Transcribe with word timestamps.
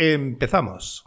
Empezamos. 0.00 1.04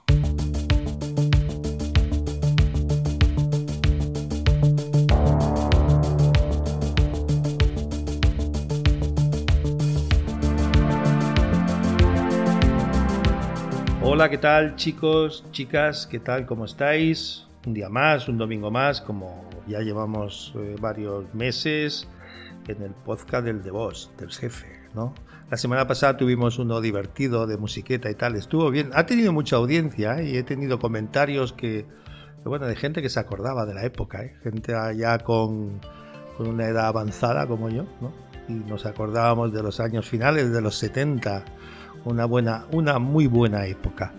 Hola, 14.04 14.30
¿qué 14.30 14.38
tal 14.38 14.76
chicos, 14.76 15.46
chicas? 15.52 16.06
¿Qué 16.06 16.20
tal? 16.20 16.46
¿Cómo 16.46 16.66
estáis? 16.66 17.48
Un 17.66 17.74
día 17.74 17.88
más, 17.88 18.28
un 18.28 18.38
domingo 18.38 18.72
más, 18.72 19.00
como 19.00 19.50
ya 19.68 19.80
llevamos 19.80 20.52
eh, 20.58 20.76
varios 20.82 21.34
meses 21.34 22.10
en 22.68 22.82
el 22.82 22.92
podcast 22.92 23.46
del 23.46 23.64
de 23.64 23.72
voz, 23.72 24.12
del 24.18 24.32
jefe, 24.32 24.68
¿no? 24.94 25.14
La 25.52 25.58
semana 25.58 25.86
pasada 25.86 26.16
tuvimos 26.16 26.60
uno 26.60 26.80
divertido 26.80 27.46
de 27.46 27.58
musiqueta 27.58 28.10
y 28.10 28.16
tal, 28.16 28.38
estuvo 28.38 28.72
bien. 28.72 28.90
Ha 28.94 29.06
tenido 29.06 29.34
mucha 29.34 29.58
audiencia 29.58 30.18
¿eh? 30.22 30.30
y 30.30 30.38
he 30.38 30.44
tenido 30.44 30.80
comentarios 30.80 31.52
que, 31.52 31.86
bueno, 32.46 32.68
de 32.68 32.78
gente 32.78 33.02
que 33.02 33.10
se 33.10 33.20
acordaba 33.20 33.66
de 33.66 33.74
la 33.74 33.84
época, 33.84 34.24
¿eh? 34.24 34.38
gente 34.44 34.74
allá 34.74 35.20
con, 35.20 35.82
con 36.38 36.48
una 36.48 36.68
edad 36.68 36.88
avanzada 36.88 37.48
como 37.48 37.68
yo, 37.68 37.84
¿no? 38.00 38.14
Y 38.48 38.54
nos 38.54 38.86
acordábamos 38.86 39.52
de 39.52 39.62
los 39.62 39.82
años 39.82 40.08
finales 40.08 40.54
de 40.54 40.62
los 40.62 40.78
70 40.78 41.44
una 42.06 42.24
buena, 42.24 42.66
una 42.72 42.98
muy 43.00 43.28
buena 43.28 43.66
época. 43.66 44.14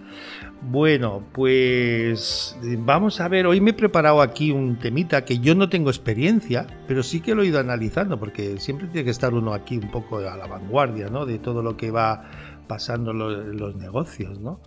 Bueno, 0.65 1.25
pues 1.33 2.57
vamos 2.79 3.21
a 3.21 3.27
ver, 3.27 3.47
hoy 3.47 3.61
me 3.61 3.71
he 3.71 3.75
preparado 3.75 4.23
aquí 4.23 4.53
un 4.53 4.79
temita 4.79 5.25
que 5.25 5.41
yo 5.41 5.57
no 5.57 5.69
tengo 5.69 5.91
experiencia, 5.91 6.67
pero 6.87 7.03
sí 7.03 7.21
que 7.21 7.35
lo 7.35 7.43
he 7.43 7.47
ido 7.47 7.59
analizando, 7.59 8.19
porque 8.21 8.61
siempre 8.61 8.87
tiene 8.87 9.05
que 9.05 9.11
estar 9.11 9.35
uno 9.35 9.55
aquí 9.55 9.77
un 9.77 9.91
poco 9.91 10.19
a 10.19 10.37
la 10.37 10.47
vanguardia, 10.47 11.09
¿no? 11.09 11.27
De 11.27 11.41
todo 11.41 11.63
lo 11.63 11.77
que 11.77 11.91
va 11.91 12.31
pasando 12.69 13.11
en 13.11 13.57
los 13.59 13.75
negocios, 13.75 14.39
¿no? 14.39 14.61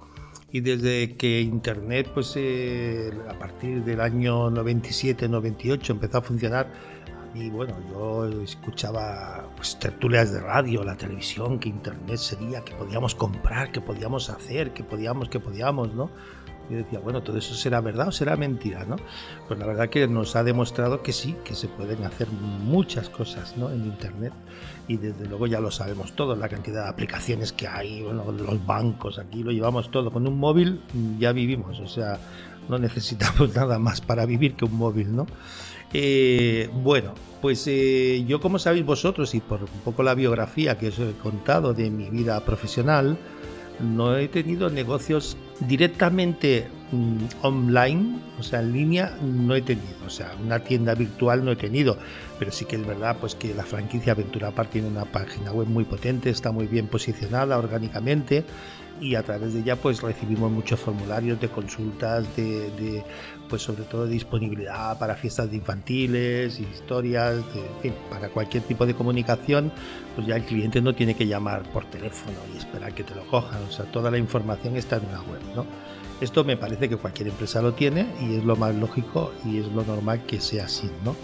Y 0.51 0.59
desde 0.59 1.15
que 1.15 1.41
Internet, 1.41 2.11
pues 2.13 2.33
eh, 2.35 3.11
a 3.29 3.39
partir 3.39 3.83
del 3.85 4.01
año 4.01 4.51
97-98 4.51 5.91
empezó 5.91 6.17
a 6.17 6.21
funcionar, 6.21 6.73
y 7.35 7.49
bueno, 7.49 7.75
yo 7.91 8.27
escuchaba 8.41 9.45
pues, 9.57 9.77
tertulias 9.77 10.31
de 10.31 10.39
radio, 10.39 10.83
la 10.83 10.95
televisión, 10.95 11.59
que 11.59 11.67
internet 11.67 12.17
sería, 12.17 12.61
que 12.61 12.73
podíamos 12.73 13.13
comprar, 13.13 13.71
que 13.71 13.81
podíamos 13.81 14.29
hacer, 14.29 14.71
que 14.73 14.83
podíamos, 14.83 15.27
que 15.27 15.39
podíamos, 15.39 15.93
¿no? 15.93 16.09
Yo 16.69 16.77
decía, 16.77 16.99
bueno, 16.99 17.21
todo 17.21 17.37
eso 17.37 17.53
será 17.53 17.79
verdad 17.81 18.07
o 18.07 18.11
será 18.11 18.37
mentira, 18.37 18.85
¿no? 18.85 18.95
Pues 19.47 19.59
la 19.59 19.67
verdad 19.67 19.89
que 19.89 20.07
nos 20.07 20.35
ha 20.35 20.43
demostrado 20.43 21.03
que 21.03 21.13
sí, 21.13 21.35
que 21.43 21.53
se 21.53 21.67
pueden 21.67 22.03
hacer 22.05 22.27
muchas 22.29 23.09
cosas, 23.09 23.55
¿no? 23.57 23.69
En 23.69 23.85
internet 23.85 24.33
y 24.87 24.97
desde 24.97 25.27
luego 25.27 25.47
ya 25.47 25.59
lo 25.59 25.71
sabemos 25.71 26.13
todo, 26.13 26.35
la 26.35 26.47
cantidad 26.47 26.83
de 26.83 26.89
aplicaciones 26.89 27.51
que 27.51 27.67
hay, 27.67 28.01
bueno, 28.01 28.31
los 28.31 28.65
bancos, 28.65 29.19
aquí 29.19 29.43
lo 29.43 29.51
llevamos 29.51 29.91
todo, 29.91 30.11
con 30.11 30.25
un 30.27 30.37
móvil 30.37 30.81
ya 31.19 31.31
vivimos, 31.33 31.79
o 31.79 31.87
sea, 31.87 32.19
no 32.69 32.77
necesitamos 32.77 33.53
nada 33.55 33.79
más 33.79 34.01
para 34.01 34.25
vivir 34.25 34.55
que 34.55 34.65
un 34.65 34.75
móvil, 34.75 35.15
¿no? 35.15 35.27
Eh, 35.93 36.69
bueno, 36.73 37.13
pues 37.41 37.65
eh, 37.67 38.25
yo 38.27 38.41
como 38.41 38.59
sabéis 38.59 38.85
vosotros 38.85 39.33
y 39.35 39.39
por 39.39 39.61
un 39.61 39.79
poco 39.83 40.03
la 40.03 40.13
biografía 40.13 40.77
que 40.77 40.89
os 40.89 40.99
he 40.99 41.13
contado 41.13 41.73
de 41.73 41.89
mi 41.89 42.09
vida 42.09 42.43
profesional, 42.43 43.17
no 43.79 44.17
he 44.17 44.27
tenido 44.27 44.69
negocios 44.69 45.37
directamente 45.59 46.67
mm, 46.91 47.45
online, 47.45 48.19
o 48.39 48.43
sea, 48.43 48.61
en 48.61 48.73
línea, 48.73 49.17
no 49.21 49.55
he 49.55 49.61
tenido. 49.61 49.95
O 50.05 50.09
sea, 50.09 50.35
una 50.43 50.59
tienda 50.59 50.95
virtual 50.95 51.43
no 51.43 51.51
he 51.51 51.55
tenido. 51.55 51.97
Pero 52.39 52.51
sí 52.51 52.65
que 52.65 52.75
es 52.75 52.85
verdad 52.85 53.17
pues 53.19 53.35
que 53.35 53.53
la 53.53 53.63
franquicia 53.63 54.13
Aventura 54.13 54.51
Park 54.51 54.71
tiene 54.71 54.87
una 54.87 55.05
página 55.05 55.51
web 55.51 55.67
muy 55.67 55.85
potente, 55.85 56.29
está 56.29 56.51
muy 56.51 56.67
bien 56.67 56.87
posicionada 56.87 57.57
orgánicamente 57.57 58.43
y 59.01 59.15
a 59.15 59.23
través 59.23 59.53
de 59.53 59.59
ella 59.59 59.75
pues 59.75 60.01
recibimos 60.01 60.51
muchos 60.51 60.79
formularios 60.79 61.39
de 61.39 61.49
consultas 61.49 62.25
de, 62.35 63.03
pues 63.49 63.61
sobre 63.61 63.83
todo 63.83 64.05
de 64.05 64.13
disponibilidad 64.13 64.97
para 64.97 65.15
fiestas 65.15 65.49
de 65.49 65.57
infantiles 65.57 66.59
historias 66.59 67.35
en 67.55 67.81
fin 67.81 67.93
para 68.09 68.29
cualquier 68.29 68.63
tipo 68.63 68.85
de 68.85 68.93
comunicación 68.93 69.71
pues 70.15 70.27
ya 70.27 70.35
el 70.35 70.43
cliente 70.43 70.81
no 70.81 70.93
tiene 70.93 71.15
que 71.15 71.27
llamar 71.27 71.63
por 71.71 71.85
teléfono 71.85 72.37
y 72.53 72.57
esperar 72.57 72.93
que 72.93 73.03
te 73.03 73.13
lo 73.15 73.25
cojan. 73.27 73.61
O 73.63 73.71
sea 73.71 73.85
toda 73.85 74.09
la 74.11 74.17
información 74.17 74.75
está 74.77 74.97
en 74.97 75.05
una 75.05 75.21
web 75.21 75.41
no 75.55 75.65
esto 76.21 76.45
me 76.45 76.55
parece 76.55 76.87
que 76.87 76.95
cualquier 76.95 77.27
empresa 77.27 77.61
lo 77.61 77.73
tiene 77.73 78.07
y 78.21 78.35
es 78.35 78.43
lo 78.45 78.55
más 78.55 78.73
lógico 78.73 79.33
y 79.43 79.57
es 79.57 79.67
lo 79.67 79.83
normal 79.83 80.21
que 80.25 80.39
sea 80.39 80.65
así 80.65 80.89
no 81.03 81.15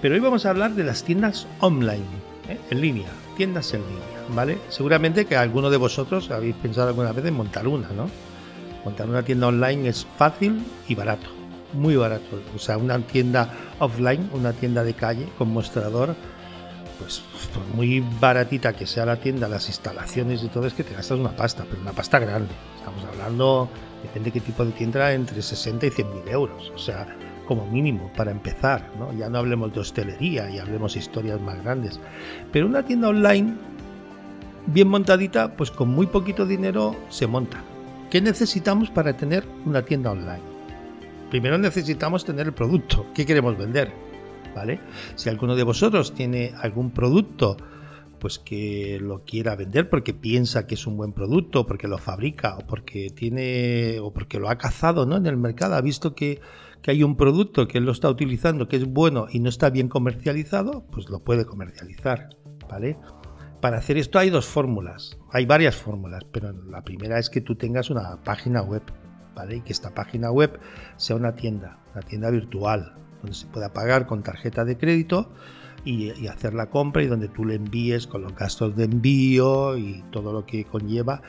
pero 0.00 0.14
hoy 0.14 0.20
vamos 0.20 0.46
a 0.46 0.50
hablar 0.50 0.74
de 0.74 0.84
las 0.84 1.04
tiendas 1.04 1.46
online 1.60 2.04
¿eh? 2.48 2.58
en 2.70 2.80
línea 2.80 3.08
en 3.42 3.52
línea 3.52 4.20
¿vale? 4.34 4.58
Seguramente 4.68 5.24
que 5.24 5.36
alguno 5.36 5.70
de 5.70 5.76
vosotros 5.76 6.30
habéis 6.30 6.54
pensado 6.56 6.88
alguna 6.88 7.12
vez 7.12 7.24
en 7.24 7.34
montar 7.34 7.66
una, 7.66 7.88
¿no? 7.88 8.08
Montar 8.84 9.08
una 9.08 9.22
tienda 9.22 9.48
online 9.48 9.88
es 9.88 10.06
fácil 10.16 10.64
y 10.88 10.94
barato, 10.94 11.28
muy 11.72 11.96
barato. 11.96 12.40
O 12.54 12.58
sea, 12.58 12.78
una 12.78 12.98
tienda 12.98 13.52
offline, 13.78 14.30
una 14.32 14.52
tienda 14.52 14.84
de 14.84 14.94
calle 14.94 15.26
con 15.36 15.52
mostrador, 15.52 16.14
pues 16.98 17.22
muy 17.74 18.04
baratita 18.20 18.74
que 18.74 18.86
sea 18.86 19.06
la 19.06 19.16
tienda, 19.16 19.48
las 19.48 19.68
instalaciones 19.68 20.42
y 20.42 20.48
todo, 20.48 20.66
es 20.66 20.74
que 20.74 20.84
te 20.84 20.94
gastas 20.94 21.18
una 21.18 21.34
pasta, 21.34 21.64
pero 21.68 21.80
una 21.82 21.92
pasta 21.92 22.18
grande. 22.18 22.52
Estamos 22.78 23.04
hablando, 23.04 23.68
depende 24.02 24.30
de 24.30 24.32
qué 24.32 24.40
tipo 24.40 24.64
de 24.64 24.72
tienda, 24.72 25.12
entre 25.12 25.40
60 25.42 25.86
y 25.86 25.90
100 25.90 26.14
mil 26.14 26.28
euros. 26.28 26.72
O 26.74 26.78
sea, 26.78 27.06
como 27.50 27.66
mínimo 27.66 28.12
para 28.16 28.30
empezar. 28.30 28.88
Ya 29.18 29.28
no 29.28 29.38
hablemos 29.38 29.74
de 29.74 29.80
hostelería 29.80 30.48
y 30.48 30.60
hablemos 30.60 30.94
historias 30.94 31.40
más 31.40 31.60
grandes. 31.64 31.98
Pero 32.52 32.64
una 32.64 32.84
tienda 32.84 33.08
online 33.08 33.54
bien 34.66 34.86
montadita, 34.86 35.56
pues 35.56 35.72
con 35.72 35.88
muy 35.88 36.06
poquito 36.06 36.46
dinero 36.46 36.94
se 37.08 37.26
monta. 37.26 37.60
¿Qué 38.08 38.20
necesitamos 38.20 38.88
para 38.90 39.16
tener 39.16 39.44
una 39.66 39.82
tienda 39.82 40.12
online? 40.12 40.44
Primero 41.28 41.58
necesitamos 41.58 42.24
tener 42.24 42.46
el 42.46 42.52
producto. 42.52 43.06
¿Qué 43.14 43.26
queremos 43.26 43.58
vender? 43.58 43.92
¿Vale? 44.54 44.78
Si 45.16 45.28
alguno 45.28 45.56
de 45.56 45.64
vosotros 45.64 46.14
tiene 46.14 46.54
algún 46.56 46.92
producto 46.92 47.56
pues 48.20 48.38
que 48.38 48.98
lo 49.00 49.24
quiera 49.24 49.56
vender 49.56 49.88
porque 49.88 50.14
piensa 50.14 50.68
que 50.68 50.74
es 50.74 50.86
un 50.86 50.96
buen 50.96 51.12
producto, 51.12 51.66
porque 51.66 51.88
lo 51.88 51.98
fabrica 51.98 52.58
o 52.58 52.66
porque 52.66 53.10
tiene 53.10 53.98
o 53.98 54.12
porque 54.12 54.38
lo 54.38 54.50
ha 54.50 54.56
cazado 54.56 55.04
¿no? 55.06 55.16
en 55.16 55.26
el 55.26 55.36
mercado, 55.36 55.74
ha 55.74 55.80
visto 55.80 56.14
que, 56.14 56.40
que 56.82 56.90
hay 56.90 57.02
un 57.02 57.16
producto 57.16 57.68
que 57.68 57.78
él 57.78 57.84
lo 57.84 57.92
está 57.92 58.08
utilizando 58.08 58.68
que 58.68 58.76
es 58.76 58.86
bueno 58.86 59.26
y 59.30 59.40
no 59.40 59.48
está 59.48 59.70
bien 59.70 59.88
comercializado, 59.88 60.84
pues 60.90 61.08
lo 61.10 61.20
puede 61.20 61.44
comercializar, 61.44 62.30
¿vale? 62.68 62.96
Para 63.60 63.78
hacer 63.78 63.98
esto 63.98 64.18
hay 64.18 64.30
dos 64.30 64.46
fórmulas, 64.46 65.18
hay 65.30 65.44
varias 65.44 65.76
fórmulas, 65.76 66.24
pero 66.32 66.52
la 66.52 66.82
primera 66.82 67.18
es 67.18 67.28
que 67.28 67.42
tú 67.42 67.56
tengas 67.56 67.90
una 67.90 68.22
página 68.22 68.62
web, 68.62 68.82
¿vale? 69.34 69.56
Y 69.56 69.60
que 69.60 69.72
esta 69.72 69.94
página 69.94 70.30
web 70.30 70.58
sea 70.96 71.16
una 71.16 71.34
tienda, 71.34 71.78
una 71.92 72.02
tienda 72.02 72.30
virtual, 72.30 72.94
donde 73.20 73.34
se 73.34 73.46
pueda 73.46 73.72
pagar 73.72 74.06
con 74.06 74.22
tarjeta 74.22 74.64
de 74.64 74.78
crédito 74.78 75.30
y, 75.84 76.26
hacer 76.28 76.54
la 76.54 76.70
compra 76.70 77.02
y 77.02 77.06
donde 77.06 77.28
tú 77.28 77.44
le 77.44 77.54
envíes 77.54 78.06
con 78.06 78.22
los 78.22 78.34
gastos 78.34 78.76
de 78.76 78.84
envío 78.84 79.76
y 79.76 80.02
todo 80.10 80.32
lo 80.32 80.46
que 80.46 80.64
conlleva 80.64 81.22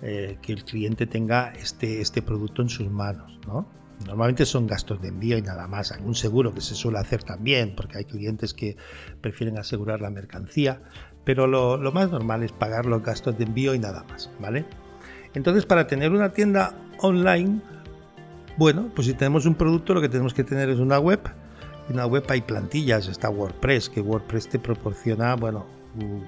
eh, 0.00 0.38
que 0.40 0.52
el 0.52 0.64
cliente 0.64 1.06
tenga 1.06 1.52
este, 1.52 2.00
este 2.00 2.22
producto 2.22 2.62
en 2.62 2.70
sus 2.70 2.90
manos, 2.90 3.38
¿no? 3.46 3.83
Normalmente 4.06 4.44
son 4.44 4.66
gastos 4.66 5.00
de 5.00 5.08
envío 5.08 5.38
y 5.38 5.42
nada 5.42 5.66
más. 5.66 5.92
Algún 5.92 6.14
seguro 6.14 6.52
que 6.52 6.60
se 6.60 6.74
suele 6.74 6.98
hacer 6.98 7.22
también, 7.22 7.74
porque 7.74 7.98
hay 7.98 8.04
clientes 8.04 8.52
que 8.52 8.76
prefieren 9.20 9.58
asegurar 9.58 10.00
la 10.00 10.10
mercancía, 10.10 10.82
pero 11.24 11.46
lo, 11.46 11.78
más 11.92 12.10
normal 12.10 12.42
es 12.42 12.52
pagar 12.52 12.86
los 12.86 13.02
gastos 13.02 13.38
de 13.38 13.44
envío 13.44 13.74
y 13.74 13.78
nada 13.78 14.04
más, 14.04 14.30
¿vale? 14.40 14.66
Entonces, 15.34 15.64
para 15.66 15.86
tener 15.86 16.12
una 16.12 16.32
tienda 16.32 16.74
online, 16.98 17.60
bueno, 18.56 18.90
pues 18.94 19.06
si 19.06 19.14
tenemos 19.14 19.46
un 19.46 19.54
producto, 19.54 19.94
lo 19.94 20.00
que 20.00 20.08
tenemos 20.08 20.34
que 20.34 20.44
tener 20.44 20.68
es 20.68 20.78
una 20.78 20.98
web. 20.98 21.20
En 21.88 21.94
una 21.94 22.06
web 22.06 22.24
hay 22.28 22.40
plantillas, 22.40 23.08
está 23.08 23.30
WordPress, 23.30 23.88
que 23.88 24.00
WordPress 24.00 24.48
te 24.48 24.58
proporciona, 24.58 25.34
bueno, 25.34 25.66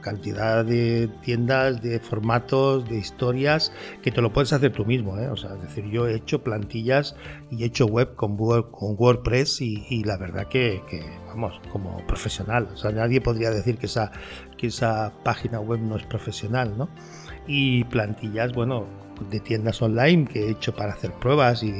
cantidad 0.00 0.64
de 0.64 1.08
tiendas, 1.22 1.82
de 1.82 1.98
formatos, 2.00 2.88
de 2.88 2.98
historias, 2.98 3.72
que 4.02 4.10
te 4.10 4.20
lo 4.20 4.32
puedes 4.32 4.52
hacer 4.52 4.72
tú 4.72 4.84
mismo. 4.84 5.18
¿eh? 5.18 5.28
O 5.28 5.36
sea, 5.36 5.54
es 5.54 5.62
decir, 5.62 5.84
yo 5.90 6.06
he 6.06 6.14
hecho 6.14 6.42
plantillas 6.42 7.16
y 7.50 7.62
he 7.62 7.66
hecho 7.66 7.86
web 7.86 8.14
con, 8.14 8.36
con 8.36 8.96
WordPress 8.98 9.60
y, 9.60 10.04
la 10.04 10.16
verdad 10.16 10.48
que, 10.48 10.82
vamos, 11.26 11.60
como 11.72 12.04
profesional. 12.06 12.68
O 12.72 12.76
sea, 12.76 12.90
nadie 12.92 13.20
podría 13.20 13.50
decir 13.50 13.78
que 13.78 13.86
esa, 13.86 14.12
que 14.56 14.68
esa 14.68 15.12
página 15.24 15.60
web 15.60 15.80
no 15.80 15.96
es 15.96 16.04
profesional, 16.04 16.76
¿no? 16.76 16.88
Y 17.46 17.84
plantillas, 17.84 18.52
bueno, 18.52 18.86
de 19.30 19.40
tiendas 19.40 19.80
online 19.82 20.26
que 20.26 20.46
he 20.46 20.50
hecho 20.50 20.74
para 20.74 20.92
hacer 20.92 21.12
pruebas 21.12 21.62
y, 21.62 21.70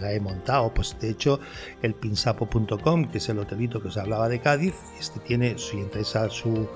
la 0.00 0.12
he 0.12 0.20
montado. 0.20 0.72
Pues 0.74 0.96
de 1.00 1.10
hecho, 1.10 1.38
el 1.82 1.94
pinsapo.com, 1.94 3.04
que 3.10 3.18
es 3.18 3.28
el 3.28 3.38
hotelito 3.38 3.80
que 3.80 3.88
os 3.88 3.96
hablaba 3.96 4.28
de 4.28 4.40
Cádiz, 4.40 4.74
este 4.98 5.20
tiene, 5.20 5.52
a 5.52 6.28
su 6.28 6.68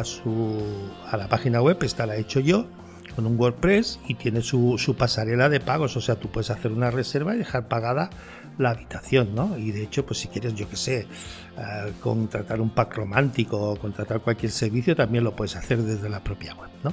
a 0.00 0.04
su 0.04 0.58
a 1.06 1.16
la 1.16 1.28
página 1.28 1.62
web, 1.62 1.78
esta 1.82 2.06
la 2.06 2.16
he 2.16 2.20
hecho 2.20 2.40
yo 2.40 2.66
con 3.14 3.26
un 3.26 3.38
WordPress 3.38 4.00
y 4.06 4.14
tiene 4.14 4.40
su, 4.40 4.78
su 4.78 4.94
pasarela 4.96 5.48
de 5.48 5.60
pagos, 5.60 5.96
o 5.96 6.00
sea, 6.00 6.16
tú 6.16 6.28
puedes 6.28 6.50
hacer 6.50 6.72
una 6.72 6.90
reserva 6.90 7.34
y 7.34 7.38
dejar 7.38 7.68
pagada 7.68 8.10
la 8.58 8.70
habitación, 8.70 9.34
¿no? 9.34 9.56
Y 9.58 9.72
de 9.72 9.82
hecho, 9.82 10.04
pues 10.04 10.20
si 10.20 10.28
quieres, 10.28 10.54
yo 10.54 10.68
que 10.68 10.76
sé, 10.76 11.00
eh, 11.00 11.92
contratar 12.00 12.60
un 12.60 12.70
pack 12.70 12.96
romántico 12.96 13.72
o 13.72 13.76
contratar 13.76 14.20
cualquier 14.20 14.52
servicio, 14.52 14.94
también 14.94 15.24
lo 15.24 15.34
puedes 15.34 15.56
hacer 15.56 15.78
desde 15.78 16.08
la 16.08 16.22
propia 16.22 16.54
web, 16.54 16.70
¿no? 16.84 16.92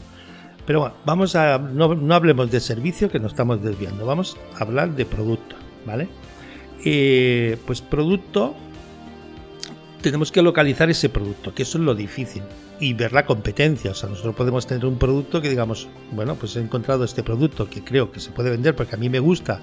Pero 0.66 0.82
bueno, 0.82 0.96
vamos 1.06 1.36
a. 1.36 1.58
No, 1.58 2.14
hablemos 2.14 2.52
de 2.52 2.60
servicio 2.60 3.10
que 3.10 3.20
nos 3.20 3.32
estamos 3.32 3.64
desviando. 3.64 4.06
Vamos 4.06 4.38
a 4.58 4.64
hablar 4.64 4.94
de 4.96 5.06
producto, 5.06 5.56
¿vale? 5.86 6.10
Eh, 6.84 7.58
pues 7.66 7.82
producto. 7.82 8.54
Tenemos 10.02 10.32
que 10.32 10.42
localizar 10.42 10.90
ese 10.90 11.10
producto, 11.10 11.54
que 11.54 11.64
eso 11.64 11.78
es 11.78 11.84
lo 11.84 11.96
difícil. 11.96 12.44
Y 12.80 12.94
ver 12.94 13.14
la 13.14 13.26
competencia. 13.26 13.92
O 13.92 13.94
sea, 13.94 14.10
nosotros 14.10 14.36
podemos 14.36 14.68
tener 14.68 14.86
un 14.86 14.98
producto 14.98 15.42
que 15.42 15.50
digamos, 15.50 15.88
bueno, 16.12 16.36
pues 16.36 16.56
he 16.56 16.62
encontrado 16.62 17.04
este 17.04 17.24
producto 17.24 17.70
que 17.70 17.84
creo 17.84 18.12
que 18.12 18.20
se 18.20 18.32
puede 18.32 18.50
vender 18.50 18.76
porque 18.76 18.96
a 18.96 19.00
mí 19.00 19.10
me 19.10 19.20
gusta 19.20 19.62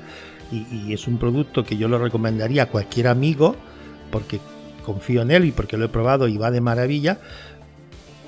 y, 0.50 0.66
y 0.70 0.92
es 0.92 1.06
un 1.06 1.18
producto 1.18 1.64
que 1.64 1.76
yo 1.76 1.88
lo 1.88 1.98
recomendaría 1.98 2.64
a 2.64 2.66
cualquier 2.66 3.08
amigo 3.08 3.56
porque 4.10 4.40
confío 4.84 5.22
en 5.22 5.30
él 5.30 5.46
y 5.46 5.52
porque 5.52 5.76
lo 5.76 5.86
he 5.86 5.88
probado 5.88 6.28
y 6.28 6.36
va 6.36 6.50
de 6.50 6.60
maravilla, 6.60 7.18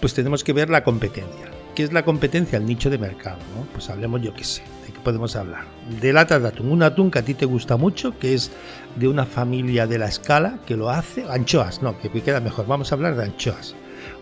pues 0.01 0.15
tenemos 0.15 0.43
que 0.43 0.53
ver 0.53 0.71
la 0.71 0.83
competencia. 0.83 1.51
¿Qué 1.77 1.83
es 1.83 1.93
la 1.93 2.05
competencia? 2.05 2.59
El 2.59 2.65
nicho 2.65 2.89
de 2.89 2.97
mercado, 2.97 3.37
¿no? 3.55 3.67
Pues 3.73 3.91
hablemos, 3.91 4.23
yo 4.23 4.33
qué 4.33 4.45
sé, 4.45 4.63
de 4.87 4.93
qué 4.95 5.01
podemos 5.01 5.37
hablar. 5.37 5.65
De 6.01 6.11
latas 6.13 6.41
de 6.41 6.49
atún. 6.49 6.71
Un 6.71 6.83
atún 6.83 7.11
que 7.11 7.19
a 7.19 7.23
ti 7.23 7.35
te 7.35 7.45
gusta 7.45 7.77
mucho, 7.77 8.19
que 8.19 8.33
es 8.33 8.51
de 8.97 9.09
una 9.09 9.27
familia 9.27 9.87
de 9.87 9.99
la 9.99 10.07
escala 10.07 10.59
que 10.67 10.75
lo 10.75 10.89
hace. 10.89 11.27
Anchoas, 11.29 11.83
no, 11.83 11.99
que 12.01 12.11
queda 12.23 12.41
mejor. 12.41 12.67
Vamos 12.67 12.91
a 12.91 12.95
hablar 12.95 13.15
de 13.15 13.25
anchoas. 13.25 13.75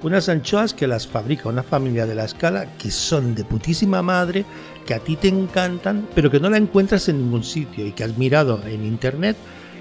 Unas 0.04 0.28
anchoas 0.28 0.74
que 0.74 0.86
las 0.86 1.06
fabrica 1.06 1.48
una 1.48 1.62
familia 1.62 2.04
de 2.04 2.14
la 2.14 2.26
escala 2.26 2.66
que 2.76 2.90
son 2.90 3.34
de 3.34 3.42
putísima 3.42 4.02
madre, 4.02 4.44
que 4.84 4.92
a 4.92 4.98
ti 4.98 5.16
te 5.16 5.28
encantan, 5.28 6.06
pero 6.14 6.30
que 6.30 6.38
no 6.38 6.50
la 6.50 6.58
encuentras 6.58 7.08
en 7.08 7.20
ningún 7.20 7.42
sitio 7.42 7.86
y 7.86 7.92
que 7.92 8.04
has 8.04 8.18
mirado 8.18 8.60
en 8.66 8.84
internet 8.84 9.34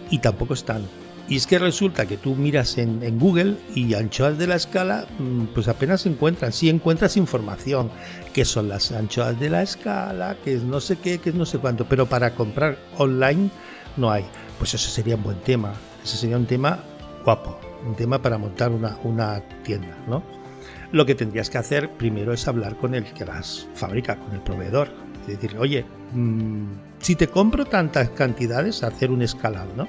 y 0.10 0.20
tampoco 0.20 0.54
están. 0.54 0.84
Y 1.28 1.36
es 1.36 1.46
que 1.46 1.60
resulta 1.60 2.06
que 2.06 2.16
tú 2.16 2.36
miras 2.36 2.78
en, 2.78 3.20
Google 3.20 3.58
y 3.76 3.96
anchoas 3.96 4.38
de 4.38 4.48
la 4.48 4.56
escala, 4.56 5.08
mm, 5.20 5.48
pues 5.54 5.68
apenas 5.68 6.04
se 6.04 6.10
encuentran. 6.10 6.54
Sí 6.54 6.70
encuentras 6.70 7.18
información, 7.18 7.92
que 8.32 8.46
son 8.46 8.70
las 8.70 8.94
anchoas 8.94 9.38
de 9.42 9.50
la 9.50 9.62
escala, 9.62 10.38
que 10.42 10.54
es 10.54 10.64
no 10.64 10.80
sé 10.80 10.96
qué, 10.96 11.20
que 11.20 11.32
es 11.32 11.36
no 11.36 11.46
sé 11.46 11.58
cuánto, 11.58 11.84
pero 11.84 12.06
para 12.06 12.34
comprar 12.34 12.78
online 12.98 13.50
no 13.98 14.10
hay. 14.10 14.24
Pues 14.58 14.74
eso 14.74 14.90
sería 14.90 15.18
un 15.18 15.24
buen 15.24 15.42
tema. 15.42 15.74
Ese 16.02 16.16
sería 16.16 16.38
un 16.38 16.46
tema 16.46 16.80
guapo, 17.26 17.60
un 17.86 17.96
tema 17.96 18.22
para 18.22 18.38
montar 18.38 18.72
una, 18.72 18.98
una 19.04 19.42
tienda, 19.64 19.98
¿no? 20.08 20.24
Lo 20.92 21.06
que 21.06 21.16
tendrías 21.16 21.50
que 21.50 21.58
hacer 21.58 21.90
primero 21.92 22.34
es 22.34 22.48
hablar 22.48 22.78
con 22.78 22.94
el 22.94 23.04
que 23.14 23.26
las 23.26 23.68
fabrica, 23.74 24.16
con 24.16 24.34
el 24.34 24.42
proveedor. 24.42 24.90
Y 25.28 25.32
decirle, 25.32 25.60
oye, 25.60 25.86
mm, 26.14 26.66
si 27.00 27.16
te 27.16 27.28
compro 27.28 27.66
tantas 27.66 28.10
cantidades, 28.10 28.84
hacer 28.84 29.10
un 29.12 29.22
escalado, 29.22 29.72
¿no? 29.76 29.88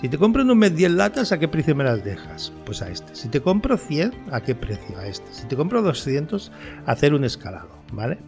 Si 0.00 0.08
te 0.08 0.16
compro 0.16 0.40
en 0.42 0.50
un 0.50 0.58
mes 0.58 0.74
10 0.74 0.92
latas, 0.92 1.30
¿a 1.30 1.38
qué 1.38 1.46
precio 1.46 1.76
me 1.76 1.84
las 1.84 2.02
dejas? 2.02 2.52
Pues 2.64 2.80
a 2.80 2.88
este. 2.88 3.14
Si 3.14 3.28
te 3.28 3.40
compro 3.40 3.76
100, 3.76 4.12
¿a 4.32 4.40
qué 4.40 4.54
precio? 4.54 4.98
A 4.98 5.06
este. 5.06 5.32
Si 5.32 5.46
te 5.46 5.56
compro 5.56 5.82
200, 5.82 6.50
hacer 6.86 7.12
un 7.12 7.24
escalado, 7.24 7.68
¿vale? 7.92 8.18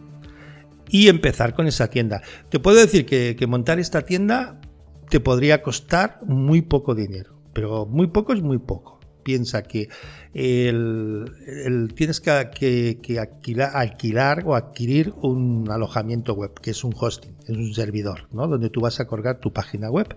Y 0.89 1.07
empezar 1.07 1.55
con 1.55 1.65
esa 1.65 1.89
tienda. 1.89 2.21
Te 2.49 2.59
puedo 2.59 2.77
decir 2.77 3.07
que, 3.07 3.35
montar 3.47 3.79
esta 3.79 4.03
tienda 4.03 4.61
te 5.09 5.19
podría 5.19 5.63
costar 5.63 6.19
muy 6.25 6.61
poco 6.61 6.93
dinero, 6.93 7.35
pero 7.53 7.87
muy 7.87 8.07
poco 8.07 8.33
es 8.33 8.41
muy 8.41 8.59
poco. 8.59 8.99
Piensa 9.23 9.63
que 9.63 9.89
el, 10.33 11.93
tienes 11.95 12.21
que, 12.21 12.99
que, 13.01 13.19
alquilar, 13.19 13.71
alquilar, 13.75 14.43
o 14.45 14.55
adquirir 14.55 15.13
un 15.21 15.69
alojamiento 15.69 16.33
web, 16.33 16.53
que 16.61 16.71
es 16.71 16.83
un 16.83 16.93
hosting, 16.97 17.35
es 17.47 17.57
un 17.57 17.73
servidor, 17.73 18.27
¿no? 18.31 18.47
donde 18.47 18.69
tú 18.69 18.81
vas 18.81 18.99
a 18.99 19.07
colgar 19.07 19.39
tu 19.39 19.51
página 19.53 19.89
web 19.89 20.15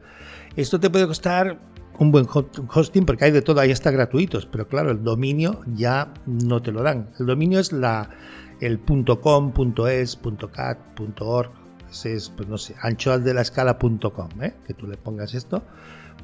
esto 0.56 0.80
te 0.80 0.88
puede 0.88 1.06
costar 1.06 1.58
un 1.98 2.10
buen 2.10 2.26
hosting 2.28 3.04
porque 3.04 3.26
hay 3.26 3.30
de 3.30 3.42
todo, 3.42 3.60
ahí 3.60 3.70
está 3.70 3.90
gratuitos, 3.90 4.46
pero 4.46 4.66
claro, 4.68 4.90
el 4.90 5.02
dominio 5.04 5.60
ya 5.74 6.12
no 6.26 6.62
te 6.62 6.72
lo 6.72 6.82
dan. 6.82 7.10
El 7.18 7.26
dominio 7.26 7.60
es 7.60 7.72
la 7.72 8.10
el 8.60 8.80
.com, 8.80 9.52
.es, 9.86 10.18
.cat, 10.52 10.78
.org, 11.20 11.50
es, 12.04 12.30
pues 12.30 12.48
no 12.48 12.56
sé, 12.56 12.74
anchoasdelascala.com, 12.80 14.42
¿eh? 14.42 14.54
que 14.66 14.72
tú 14.72 14.86
le 14.86 14.96
pongas 14.96 15.34
esto, 15.34 15.62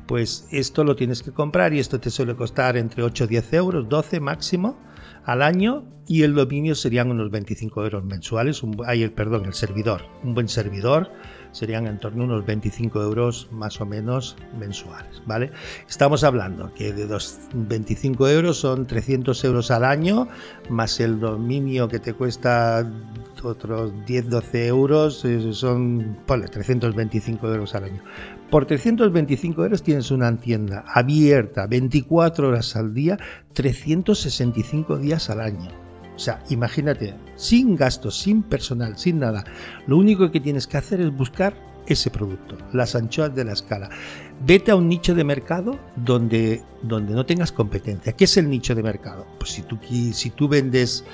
pues 0.06 0.46
esto 0.50 0.84
lo 0.84 0.96
tienes 0.96 1.22
que 1.22 1.32
comprar 1.32 1.72
y 1.72 1.78
esto 1.78 2.00
te 2.00 2.10
suele 2.10 2.34
costar 2.34 2.76
entre 2.76 3.02
8 3.02 3.24
y 3.24 3.28
10 3.28 3.52
euros, 3.54 3.88
12 3.88 4.20
máximo 4.20 4.78
al 5.24 5.42
año 5.42 5.84
y 6.06 6.22
el 6.22 6.34
dominio 6.34 6.74
serían 6.74 7.10
unos 7.10 7.30
25 7.30 7.84
euros 7.84 8.04
mensuales, 8.04 8.62
un, 8.62 8.76
el, 8.88 9.12
perdón, 9.12 9.44
el 9.44 9.54
servidor, 9.54 10.02
un 10.22 10.34
buen 10.34 10.48
servidor 10.48 11.10
serían 11.52 11.86
en 11.86 11.98
torno 11.98 12.22
a 12.22 12.26
unos 12.26 12.46
25 12.46 13.02
euros 13.02 13.48
más 13.52 13.80
o 13.80 13.86
menos 13.86 14.36
mensuales, 14.58 15.22
¿vale? 15.26 15.50
Estamos 15.88 16.24
hablando 16.24 16.72
que 16.74 16.92
de 16.92 17.06
los 17.06 17.38
25 17.54 18.28
euros 18.28 18.58
son 18.58 18.86
300 18.86 19.44
euros 19.44 19.70
al 19.70 19.84
año, 19.84 20.28
más 20.68 20.98
el 21.00 21.20
dominio 21.20 21.88
que 21.88 21.98
te 21.98 22.14
cuesta 22.14 22.84
otros 23.42 23.92
10-12 24.06 24.66
euros, 24.66 25.24
eh, 25.24 25.52
son, 25.52 26.18
ponle, 26.26 26.48
325 26.48 27.48
euros 27.48 27.74
al 27.74 27.84
año. 27.84 28.02
Por 28.50 28.66
325 28.66 29.64
euros 29.64 29.82
tienes 29.82 30.10
una 30.10 30.36
tienda 30.36 30.84
abierta 30.86 31.66
24 31.66 32.48
horas 32.48 32.76
al 32.76 32.94
día, 32.94 33.18
365 33.52 34.98
días 34.98 35.30
al 35.30 35.40
año. 35.40 35.91
O 36.14 36.18
sea, 36.18 36.42
imagínate, 36.50 37.14
sin 37.36 37.76
gastos, 37.76 38.18
sin 38.18 38.42
personal, 38.42 38.98
sin 38.98 39.18
nada. 39.18 39.44
Lo 39.86 39.96
único 39.96 40.30
que 40.30 40.40
tienes 40.40 40.66
que 40.66 40.76
hacer 40.76 41.00
es 41.00 41.14
buscar 41.14 41.54
ese 41.86 42.10
producto, 42.10 42.56
las 42.72 42.94
anchoas 42.94 43.34
de 43.34 43.44
la 43.44 43.52
escala. 43.52 43.90
Vete 44.44 44.70
a 44.70 44.76
un 44.76 44.88
nicho 44.88 45.14
de 45.14 45.24
mercado 45.24 45.78
donde, 45.96 46.62
donde 46.82 47.14
no 47.14 47.26
tengas 47.26 47.50
competencia. 47.50 48.12
¿Qué 48.12 48.24
es 48.24 48.36
el 48.36 48.48
nicho 48.48 48.74
de 48.74 48.82
mercado? 48.82 49.26
Pues 49.38 49.50
si 49.52 49.62
tú, 49.62 49.78
si 50.12 50.30
tú 50.30 50.48
vendes, 50.48 51.04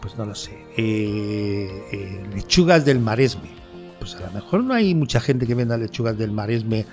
pues 0.00 0.16
no 0.16 0.24
lo 0.24 0.34
sé, 0.34 0.56
eh, 0.76 1.68
eh, 1.92 2.24
lechugas 2.34 2.84
del 2.84 2.98
maresme, 2.98 3.50
pues 3.98 4.14
a 4.16 4.26
lo 4.26 4.32
mejor 4.32 4.64
no 4.64 4.74
hay 4.74 4.94
mucha 4.94 5.20
gente 5.20 5.46
que 5.46 5.54
venda 5.54 5.76
lechugas 5.76 6.16
del 6.18 6.32
maresme 6.32 6.86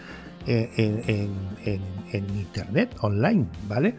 en, 0.46 1.32
en 2.12 2.36
internet, 2.36 2.96
online, 3.00 3.46
¿vale? 3.68 3.96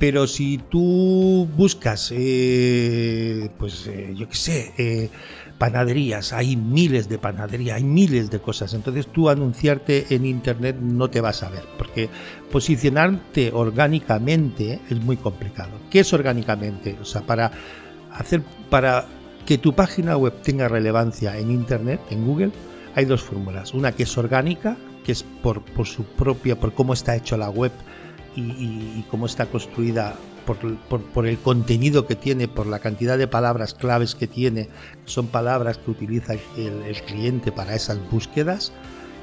Pero 0.00 0.26
si 0.26 0.56
tú 0.56 1.46
buscas, 1.58 2.10
eh, 2.16 3.50
pues 3.58 3.86
eh, 3.86 4.14
yo 4.16 4.30
qué 4.30 4.34
sé, 4.34 4.72
eh, 4.78 5.10
panaderías, 5.58 6.32
hay 6.32 6.56
miles 6.56 7.10
de 7.10 7.18
panaderías, 7.18 7.76
hay 7.76 7.84
miles 7.84 8.30
de 8.30 8.40
cosas. 8.40 8.72
Entonces 8.72 9.08
tú 9.08 9.28
anunciarte 9.28 10.06
en 10.08 10.24
Internet 10.24 10.76
no 10.80 11.10
te 11.10 11.20
vas 11.20 11.42
a 11.42 11.50
ver, 11.50 11.64
porque 11.76 12.08
posicionarte 12.50 13.52
orgánicamente 13.52 14.80
es 14.88 14.98
muy 14.98 15.18
complicado. 15.18 15.72
¿Qué 15.90 16.00
es 16.00 16.10
orgánicamente? 16.14 16.96
O 16.98 17.04
sea, 17.04 17.20
para 17.20 17.52
hacer, 18.10 18.40
para 18.70 19.04
que 19.44 19.58
tu 19.58 19.74
página 19.74 20.16
web 20.16 20.32
tenga 20.40 20.66
relevancia 20.66 21.36
en 21.36 21.50
Internet, 21.50 22.00
en 22.08 22.24
Google, 22.24 22.52
hay 22.94 23.04
dos 23.04 23.20
fórmulas. 23.20 23.74
Una 23.74 23.92
que 23.92 24.04
es 24.04 24.16
orgánica, 24.16 24.78
que 25.04 25.12
es 25.12 25.24
por, 25.42 25.62
por 25.62 25.86
su 25.86 26.04
propia, 26.04 26.58
por 26.58 26.72
cómo 26.72 26.94
está 26.94 27.14
hecho 27.16 27.36
la 27.36 27.50
web 27.50 27.72
y, 28.36 29.04
cómo 29.10 29.26
está 29.26 29.46
construida 29.46 30.14
por, 31.12 31.26
el 31.26 31.38
contenido 31.38 32.06
que 32.06 32.16
tiene, 32.16 32.48
por 32.48 32.66
la 32.66 32.78
cantidad 32.78 33.18
de 33.18 33.26
palabras 33.26 33.74
claves 33.74 34.14
que 34.14 34.26
tiene, 34.26 34.68
son 35.04 35.28
palabras 35.28 35.78
que 35.78 35.90
utiliza 35.90 36.34
el, 36.56 37.02
cliente 37.06 37.52
para 37.52 37.74
esas 37.74 37.98
búsquedas, 38.10 38.72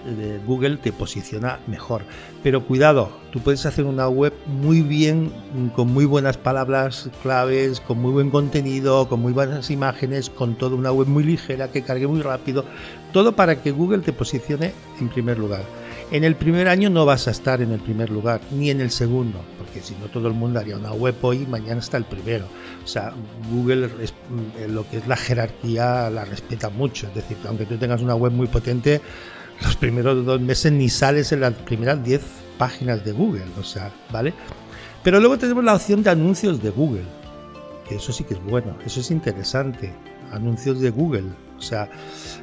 eh, 0.05 0.39
Google 0.45 0.77
te 0.77 0.93
posiciona 0.93 1.59
mejor. 1.67 2.03
Pero 2.43 2.65
cuidado, 2.65 3.11
tú 3.31 3.41
puedes 3.41 3.65
hacer 3.65 3.83
una 3.85 4.07
web 4.07 4.33
muy 4.45 4.81
bien, 4.81 5.33
con 5.75 5.91
muy 5.91 6.05
buenas 6.05 6.37
palabras 6.37 7.09
claves, 7.21 7.81
con 7.81 7.99
muy 7.99 8.11
buen 8.11 8.29
contenido, 8.29 9.09
con 9.09 9.19
muy 9.19 9.33
buenas 9.33 9.69
imágenes, 9.69 10.29
con 10.29 10.55
toda 10.55 10.75
una 10.75 10.91
web 10.91 11.07
muy 11.07 11.23
ligera 11.23 11.71
que 11.71 11.81
cargue 11.81 12.07
muy 12.07 12.21
rápido, 12.21 12.63
todo 13.11 13.35
para 13.35 13.61
que 13.61 13.71
Google 13.71 13.99
te 13.99 14.13
posicione 14.13 14.71
en 15.01 15.09
primer 15.09 15.37
lugar. 15.37 15.63
En 16.09 16.23
el 16.23 16.35
primer 16.35 16.69
año 16.69 16.89
no 16.89 17.05
vas 17.05 17.27
a 17.27 17.31
estar 17.31 17.61
en 17.61 17.73
el 17.73 17.81
primer 17.81 18.09
lugar, 18.09 18.39
ni 18.51 18.69
en 18.69 18.79
el 18.79 18.91
segundo, 18.91 19.41
porque 19.57 19.81
si 19.81 19.93
no 19.95 20.05
todo 20.05 20.29
el 20.29 20.33
mundo 20.33 20.57
haría 20.57 20.77
una 20.77 20.93
web 20.93 21.15
hoy 21.21 21.41
y 21.41 21.45
mañana 21.45 21.81
está 21.81 21.97
el 21.97 22.05
primero. 22.05 22.45
O 22.81 22.87
sea, 22.87 23.13
Google 23.51 23.87
mm, 23.87 24.71
lo 24.71 24.89
que 24.89 24.97
es 24.97 25.07
la 25.07 25.17
jerarquía 25.17 26.09
la 26.09 26.23
respeta 26.23 26.69
mucho. 26.69 27.07
Es 27.07 27.15
decir, 27.15 27.35
aunque 27.45 27.65
tú 27.65 27.75
tengas 27.75 28.01
una 28.01 28.15
web 28.15 28.31
muy 28.31 28.47
potente, 28.47 29.01
los 29.61 29.75
primeros 29.75 30.25
dos 30.25 30.39
meses 30.39 30.71
ni 30.71 30.87
sales 30.87 31.33
en 31.33 31.41
las 31.41 31.53
primeras 31.53 32.01
10 32.01 32.21
páginas 32.57 33.03
de 33.03 33.11
Google. 33.11 33.45
O 33.59 33.63
sea, 33.63 33.91
¿vale? 34.09 34.33
Pero 35.03 35.19
luego 35.19 35.37
tenemos 35.37 35.65
la 35.65 35.75
opción 35.75 36.03
de 36.03 36.11
anuncios 36.11 36.63
de 36.63 36.69
Google, 36.69 37.05
que 37.87 37.95
eso 37.95 38.13
sí 38.13 38.23
que 38.23 38.35
es 38.35 38.43
bueno, 38.45 38.77
eso 38.85 39.01
es 39.01 39.11
interesante. 39.11 39.93
Anuncios 40.31 40.79
de 40.79 40.89
Google 40.89 41.25
o 41.57 41.61
sea, 41.61 41.89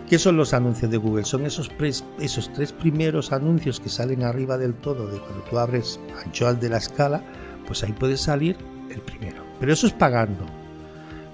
¿qué 0.09 0.19
son 0.19 0.37
los 0.37 0.55
anuncios 0.55 0.91
de 0.91 0.97
Google? 0.97 1.25
Son 1.25 1.47
esos, 1.47 1.71
esos 2.19 2.53
tres 2.53 2.73
primeros 2.73 3.33
anuncios 3.33 3.81
que 3.81 3.89
salen 3.89 4.23
arriba 4.23 4.59
del 4.59 4.75
todo 4.75 5.07
de 5.09 5.19
cuando 5.19 5.45
tú 5.45 5.59
abres 5.59 6.01
anchoas 6.25 6.61
de 6.61 6.69
la 6.69 6.79
escala, 6.79 7.23
pues 7.67 7.83
ahí 7.85 7.93
puede 7.93 8.17
salir 8.17 8.57
el 8.91 9.01
primero. 9.01 9.45
Pero 9.61 9.73
eso 9.73 9.87
es 9.87 9.93
pagando. 9.93 10.45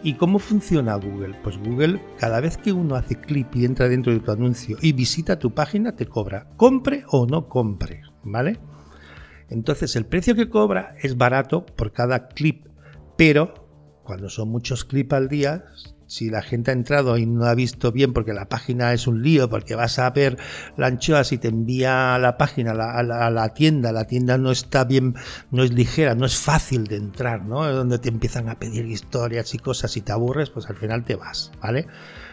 ¿Y 0.03 0.15
cómo 0.15 0.39
funciona 0.39 0.95
Google? 0.95 1.37
Pues 1.43 1.59
Google, 1.59 2.01
cada 2.19 2.41
vez 2.41 2.57
que 2.57 2.73
uno 2.73 2.95
hace 2.95 3.17
clic 3.17 3.49
y 3.55 3.67
entra 3.67 3.89
dentro 3.89 4.13
de 4.13 4.21
tu 4.21 4.31
anuncio 4.31 4.79
y 4.81 4.93
visita 4.93 5.39
tu 5.39 5.53
página, 5.53 5.95
te 5.95 6.07
cobra, 6.07 6.49
compre 6.57 7.05
o 7.09 7.27
no 7.27 7.49
compre, 7.49 8.03
¿vale? 8.23 8.59
Entonces 9.51 9.97
el 9.97 10.07
precio 10.07 10.35
que 10.35 10.49
cobra 10.49 10.95
es 11.03 11.19
barato 11.19 11.67
por 11.67 11.93
cada 11.93 12.29
clip, 12.29 12.67
pero 13.19 13.69
cuando 14.05 14.31
son 14.31 14.49
muchos 14.49 14.85
clips 14.87 15.13
al 15.13 15.29
día, 15.29 15.65
si 16.11 16.29
la 16.29 16.43
gente 16.43 16.73
ha 16.73 16.75
entrado 16.75 17.17
y 17.19 17.25
no 17.25 17.45
ha 17.45 17.55
visto 17.55 17.93
bien 17.93 18.12
porque 18.12 18.33
la 18.33 18.49
página 18.49 18.93
es 18.93 19.07
un 19.07 19.23
lío, 19.23 19.49
porque 19.49 19.76
vas 19.76 20.00
a 20.00 20.11
ver 20.11 20.38
la 20.76 20.88
anchoa 20.88 21.23
si 21.23 21.38
te 21.38 21.47
envía 21.47 22.17
a 22.17 22.19
la 22.19 22.37
página, 22.37 22.73
a 22.73 23.31
la, 23.31 23.55
tienda, 23.55 23.93
la 23.93 24.09
tienda 24.09 24.37
no 24.37 24.50
está 24.50 24.83
bien, 24.83 25.14
no 25.52 25.62
es 25.62 25.73
ligera, 25.73 26.17
no 26.17 26.26
es 26.26 26.37
fácil 26.37 26.88
de 26.88 26.97
entrar, 26.97 27.45
¿no? 27.45 27.64
Donde 27.73 28.00
te 28.00 28.09
empiezan 28.09 28.49
a 28.49 28.59
pedir 28.59 28.87
historias 28.87 29.55
y 29.55 29.59
cosas 29.59 29.97
y 29.97 30.00
te 30.00 30.11
aburres, 30.11 30.50
pues 30.50 30.69
al 30.69 30.75
final 30.75 31.05
te 31.05 31.14
vas, 31.14 31.52
¿vale? 31.62 31.87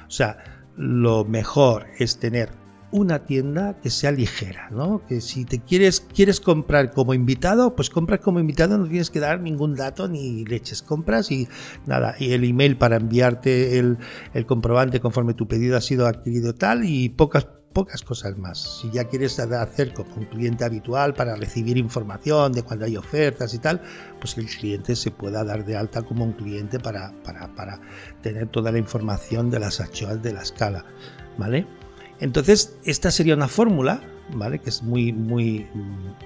O 0.07 0.11
sea, 0.11 0.37
lo 0.75 1.23
mejor 1.23 1.85
es 1.99 2.17
tener 2.17 2.49
una 2.91 3.25
tienda 3.25 3.75
que 3.81 3.89
sea 3.89 4.11
ligera, 4.11 4.69
¿no? 4.71 5.05
Que 5.07 5.19
si 5.19 5.45
te 5.45 5.59
quieres, 5.59 6.01
quieres 6.13 6.39
comprar 6.39 6.91
como 6.91 7.13
invitado, 7.13 7.75
pues 7.75 7.89
compras 7.89 8.21
como 8.21 8.39
invitado, 8.39 8.77
no 8.77 8.87
tienes 8.87 9.09
que 9.09 9.19
dar 9.19 9.41
ningún 9.41 9.75
dato 9.75 10.07
ni 10.07 10.45
leches, 10.45 10.81
compras 10.81 11.31
y 11.31 11.47
nada, 11.85 12.15
y 12.17 12.31
el 12.31 12.43
email 12.43 12.77
para 12.77 12.95
enviarte 12.97 13.77
el, 13.77 13.97
comprobante 14.45 15.01
conforme 15.01 15.33
tu 15.33 15.47
pedido 15.47 15.75
ha 15.75 15.81
sido 15.81 16.07
adquirido 16.07 16.55
tal 16.55 16.85
y 16.85 17.09
pocas 17.09 17.47
pocas 17.73 18.01
cosas 18.01 18.35
más. 18.39 18.79
Si 18.81 18.89
ya 18.89 19.03
quieres 19.03 19.37
hacer 19.39 19.93
como 19.93 20.15
un 20.15 20.25
cliente 20.25 20.65
habitual 20.65 21.13
para 21.13 21.35
recibir 21.35 21.77
información 21.77 22.51
de 22.51 22.63
cuando 22.63 22.85
hay 22.85 22.97
ofertas 22.97 23.53
y 23.53 23.59
tal, 23.59 23.81
pues 24.19 24.35
el 24.39 24.47
cliente 24.47 24.95
se 24.95 25.11
pueda 25.11 25.43
dar 25.43 25.63
de 25.63 25.77
alta 25.77 26.01
como 26.01 26.23
un 26.23 26.33
cliente 26.33 26.79
para, 26.79 27.13
para, 27.23 27.53
para 27.53 27.79
tener 28.23 28.47
toda 28.47 28.71
la 28.71 28.79
información 28.79 29.51
de 29.51 29.59
las 29.59 29.79
actuales 29.79 30.23
de 30.23 30.33
la 30.33 30.41
escala, 30.41 30.85
¿vale? 31.37 31.67
Entonces, 32.19 32.77
esta 32.83 33.11
sería 33.11 33.35
una 33.35 33.47
fórmula, 33.47 34.01
¿vale? 34.33 34.59
Que 34.59 34.69
es 34.69 34.81
muy, 34.83 35.13
muy, 35.13 35.67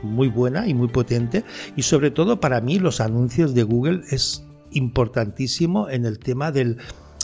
muy 0.03 0.27
buena 0.29 0.67
y 0.67 0.73
muy 0.73 0.87
potente. 0.87 1.43
Y 1.75 1.83
sobre 1.83 2.11
todo 2.11 2.39
para 2.39 2.61
mí 2.61 2.79
los 2.79 3.01
anuncios 3.01 3.53
de 3.53 3.63
Google 3.63 4.01
es 4.09 4.43
importantísimo 4.71 5.89
en 5.89 6.05
el 6.05 6.19
tema 6.19 6.51
del, 6.51 6.77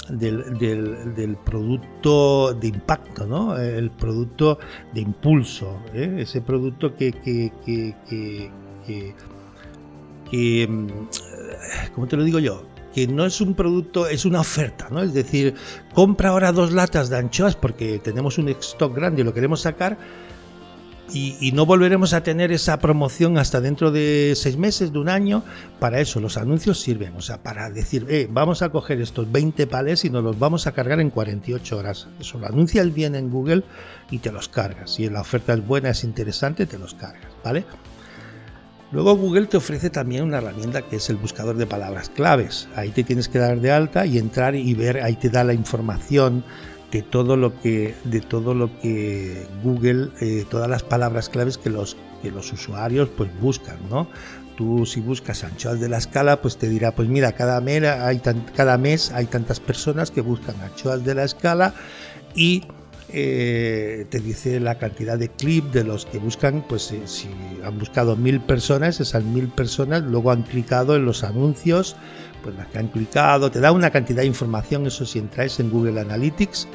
del, 0.10 1.38
producto 1.46 2.54
de 2.54 2.68
impacto, 2.68 3.26
¿no? 3.26 3.58
El 3.58 3.92
producto 3.92 4.60
de 4.94 5.02
impulso, 5.02 5.80
¿eh? 5.94 6.18
ese 6.20 6.42
producto 6.42 6.96
que, 6.96 7.12
que, 7.12 7.52
que, 7.66 7.96
que, 8.86 9.16
que, 10.30 10.68
mm, 10.68 10.88
¿cómo 11.96 12.08
te 12.08 12.18
lo 12.18 12.24
digo 12.24 12.40
yo? 12.40 12.67
Que 12.98 13.06
no 13.06 13.28
es 13.28 13.42
un 13.42 13.54
producto, 13.54 14.08
es 14.08 14.26
una 14.26 14.40
oferta, 14.40 14.88
¿no? 14.90 15.04
Es 15.04 15.14
decir, 15.14 15.54
compra 15.94 16.30
ahora 16.30 16.52
dos 16.52 16.72
latas 16.72 17.10
de 17.10 17.18
anchoas 17.18 17.56
porque 17.56 18.00
tenemos 18.00 18.40
un 18.40 18.50
stock 18.50 18.96
grande 18.96 19.22
y 19.22 19.24
lo 19.24 19.36
queremos 19.36 19.62
sacar. 19.62 20.00
Y, 21.14 21.52
no 21.54 21.68
volveremos 21.68 22.14
a 22.14 22.24
tener 22.24 22.52
esa 22.52 22.80
promoción 22.80 23.38
hasta 23.38 23.62
dentro 23.62 23.92
de 23.92 24.34
seis 24.36 24.58
meses, 24.58 24.92
de 24.92 24.98
un 24.98 25.10
año. 25.10 25.44
Para 25.78 26.00
eso 26.00 26.20
los 26.20 26.38
anuncios 26.38 26.80
sirven, 26.80 27.16
o 27.16 27.22
sea, 27.22 27.44
para 27.44 27.70
decir, 27.70 28.08
eh, 28.10 28.28
vamos 28.32 28.64
a 28.64 28.70
coger 28.70 29.00
estos 29.00 29.32
20 29.32 29.68
pales 29.68 30.04
y 30.04 30.10
nos 30.10 30.24
los 30.24 30.40
vamos 30.40 30.66
a 30.66 30.72
cargar 30.72 31.00
en 31.00 31.12
48 31.12 31.78
horas. 31.78 32.08
Eso 32.20 32.40
lo 32.40 32.48
anuncias 32.48 32.92
bien 32.96 33.14
en 33.14 33.30
Google 33.30 33.64
y 34.10 34.18
te 34.18 34.32
los 34.32 34.50
cargas. 34.50 34.96
Si 34.96 35.08
la 35.08 35.22
oferta 35.22 35.54
es 35.54 35.64
buena, 35.64 35.92
es 35.92 36.04
interesante, 36.04 36.66
te 36.66 36.80
los 36.80 36.96
cargas, 36.96 37.32
¿vale? 37.44 37.64
Luego 38.92 39.16
Google 39.16 39.48
te 39.48 39.58
ofrece 39.58 39.90
también 39.90 40.24
una 40.24 40.38
herramienta 40.38 40.82
que 40.82 40.96
es 40.96 41.10
el 41.10 41.18
buscador 41.18 41.58
de 41.58 41.68
palabras 41.68 42.10
claves. 42.10 42.70
Ahí 42.76 42.90
te 42.92 43.04
tienes 43.04 43.28
que 43.28 43.40
dar 43.40 43.60
de 43.60 43.72
alta 43.72 44.06
y 44.06 44.18
entrar 44.18 44.56
y 44.56 44.74
ver, 44.74 45.04
ahí 45.04 45.16
te 45.16 45.30
da 45.30 45.44
la 45.44 45.54
información 45.54 46.44
de 46.92 47.02
todo 47.02 47.36
lo 47.36 47.60
que, 47.60 47.96
de 48.06 48.22
todo 48.22 48.54
lo 48.54 48.80
que 48.80 49.46
Google, 49.62 50.10
eh, 50.22 50.46
todas 50.50 50.70
las 50.70 50.84
palabras 50.84 51.28
claves 51.28 51.58
que 51.58 51.70
los, 51.70 51.98
que 52.22 52.32
los 52.32 52.54
usuarios 52.54 53.10
pues 53.10 53.30
buscan, 53.42 53.78
¿no? 53.90 54.08
Tú 54.56 54.86
si 54.86 55.02
buscas 55.02 55.44
anchoas 55.44 55.80
de 55.82 55.90
la 55.90 55.98
escala, 55.98 56.42
pues 56.42 56.58
te 56.58 56.70
dirá, 56.70 56.94
pues 56.94 57.10
mira, 57.10 57.34
cada 57.34 57.58
hay, 57.58 58.22
cada 58.56 58.78
mes 58.78 59.12
hay 59.12 59.26
tantas 59.26 59.60
personas 59.60 60.12
que 60.12 60.22
buscan 60.22 60.56
anchoas 60.62 61.04
de 61.04 61.14
la 61.14 61.26
escala 61.26 61.74
y 62.34 62.64
eh, 63.10 64.06
te 64.10 64.20
dice 64.20 64.60
la 64.60 64.78
cantidad 64.78 65.18
de 65.18 65.30
clips 65.30 65.72
de 65.72 65.84
los 65.84 66.06
que 66.06 66.18
buscan, 66.18 66.64
pues 66.68 66.92
eh, 66.92 67.02
si 67.06 67.30
han 67.64 67.80
buscado 67.80 68.16
mil 68.16 68.40
personas, 68.40 69.00
esas 69.00 69.24
mil 69.24 69.48
personas 69.48 70.04
luego 70.04 70.32
han 70.32 70.44
clicado 70.44 70.96
en 70.96 71.06
los 71.06 71.24
anuncios, 71.24 71.96
pues 72.44 72.56
las 72.56 72.68
que 72.68 72.80
han 72.80 72.88
clicado, 72.88 73.50
te 73.50 73.60
da 73.60 73.72
una 73.72 73.92
cantidad 73.92 74.22
de 74.22 74.28
información, 74.28 74.88
eso 74.88 75.06
si 75.06 75.20
entráis 75.20 75.60
en 75.60 75.70
Google 75.70 76.00
Analytics, 76.02 76.68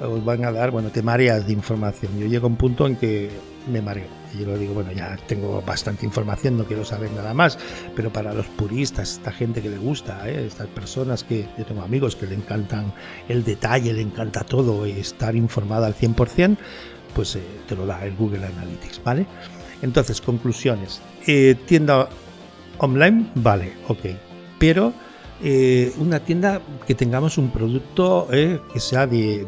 os 0.00 0.24
van 0.24 0.44
a 0.44 0.52
dar, 0.52 0.70
bueno, 0.70 0.90
te 0.90 1.02
mareas 1.02 1.46
de 1.46 1.52
información. 1.52 2.18
Yo 2.18 2.26
llego 2.26 2.46
a 2.46 2.50
un 2.50 2.56
punto 2.56 2.86
en 2.86 2.96
que 2.96 3.30
me 3.70 3.82
mareo. 3.82 4.06
Y 4.34 4.40
yo 4.40 4.46
lo 4.46 4.58
digo, 4.58 4.74
bueno, 4.74 4.92
ya 4.92 5.16
tengo 5.26 5.62
bastante 5.62 6.04
información, 6.04 6.58
no 6.58 6.64
quiero 6.64 6.84
saber 6.84 7.10
nada 7.12 7.34
más. 7.34 7.58
Pero 7.96 8.12
para 8.12 8.34
los 8.34 8.46
puristas, 8.46 9.12
esta 9.12 9.32
gente 9.32 9.62
que 9.62 9.70
le 9.70 9.78
gusta, 9.78 10.28
¿eh? 10.28 10.46
estas 10.46 10.66
personas 10.68 11.24
que 11.24 11.46
yo 11.56 11.64
tengo 11.64 11.82
amigos 11.82 12.16
que 12.16 12.26
le 12.26 12.34
encantan 12.34 12.92
el 13.28 13.44
detalle, 13.44 13.92
le 13.92 14.02
encanta 14.02 14.44
todo 14.44 14.84
estar 14.84 15.34
informada 15.34 15.86
al 15.86 15.94
100%, 15.94 16.56
pues 17.14 17.36
eh, 17.36 17.42
te 17.66 17.74
lo 17.74 17.86
da 17.86 18.04
el 18.04 18.14
Google 18.16 18.46
Analytics, 18.46 19.02
¿vale? 19.02 19.26
Entonces, 19.82 20.20
conclusiones. 20.20 21.00
Eh, 21.26 21.56
tienda 21.66 22.08
online, 22.78 23.30
vale, 23.34 23.72
ok. 23.88 24.06
Pero 24.58 24.92
eh, 25.40 25.92
una 25.98 26.18
tienda 26.20 26.60
que 26.84 26.96
tengamos 26.96 27.38
un 27.38 27.50
producto 27.50 28.26
eh, 28.32 28.60
que 28.72 28.80
sea 28.80 29.06
de, 29.06 29.46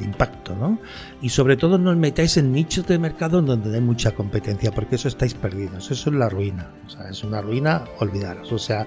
impacto, 0.00 0.54
¿no? 0.54 0.78
Y 1.22 1.30
sobre 1.30 1.56
todo 1.56 1.78
no 1.78 1.90
os 1.90 1.96
metáis 1.96 2.36
en 2.36 2.52
nichos 2.52 2.86
de 2.86 2.98
mercado 2.98 3.40
donde 3.40 3.74
hay 3.74 3.80
mucha 3.80 4.12
competencia, 4.12 4.72
porque 4.72 4.96
eso 4.96 5.08
estáis 5.08 5.32
perdidos, 5.32 5.90
eso 5.90 6.10
es 6.10 6.16
la 6.16 6.28
ruina, 6.28 6.70
o 6.86 6.90
sea, 6.90 7.08
es 7.08 7.24
una 7.24 7.40
ruina, 7.40 7.84
olvidaros, 7.98 8.52
o 8.52 8.58
sea, 8.58 8.86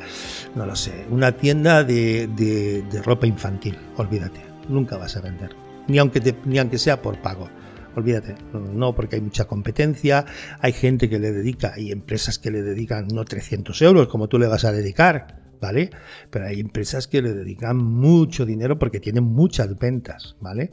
no 0.53 0.65
lo 0.65 0.75
sé, 0.75 1.05
una 1.09 1.31
tienda 1.31 1.83
de, 1.83 2.83
ropa 3.03 3.25
infantil, 3.25 3.77
olvídate, 3.97 4.41
nunca 4.69 4.97
vas 4.97 5.17
a 5.17 5.21
vender, 5.21 5.55
ni 5.87 5.97
aunque, 5.97 6.35
ni 6.45 6.59
aunque 6.59 6.77
sea 6.77 7.01
por 7.01 7.17
pago 7.17 7.49
olvídate, 7.95 8.35
no 8.53 8.95
porque 8.95 9.15
hay 9.17 9.21
mucha 9.21 9.45
competencia, 9.45 10.25
hay 10.59 10.73
gente 10.73 11.09
que 11.09 11.19
le 11.19 11.31
dedica, 11.31 11.73
hay 11.75 11.91
empresas 11.91 12.39
que 12.39 12.51
le 12.51 12.61
dedican 12.61 13.07
no 13.07 13.25
300 13.25 13.81
euros 13.81 14.07
como 14.07 14.27
tú 14.27 14.39
le 14.39 14.47
vas 14.47 14.65
a 14.65 14.71
dedicar, 14.71 15.41
¿vale? 15.61 15.89
Pero 16.29 16.45
hay 16.45 16.59
empresas 16.59 17.07
que 17.07 17.21
le 17.21 17.33
dedican 17.33 17.77
mucho 17.77 18.45
dinero 18.45 18.77
porque 18.77 18.99
tienen 18.99 19.23
muchas 19.23 19.77
ventas, 19.77 20.35
¿vale? 20.41 20.71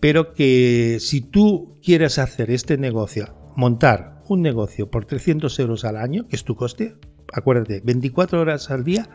Pero 0.00 0.34
que 0.34 0.98
si 1.00 1.20
tú 1.20 1.78
quieres 1.82 2.18
hacer 2.18 2.50
este 2.50 2.76
negocio, 2.76 3.34
montar 3.56 4.22
un 4.28 4.42
negocio 4.42 4.90
por 4.90 5.04
300 5.04 5.58
euros 5.60 5.84
al 5.84 5.96
año, 5.96 6.26
que 6.28 6.36
es 6.36 6.44
tu 6.44 6.56
coste, 6.56 6.96
acuérdate, 7.32 7.80
24 7.84 8.40
horas 8.40 8.70
al 8.70 8.84
día, 8.84 9.08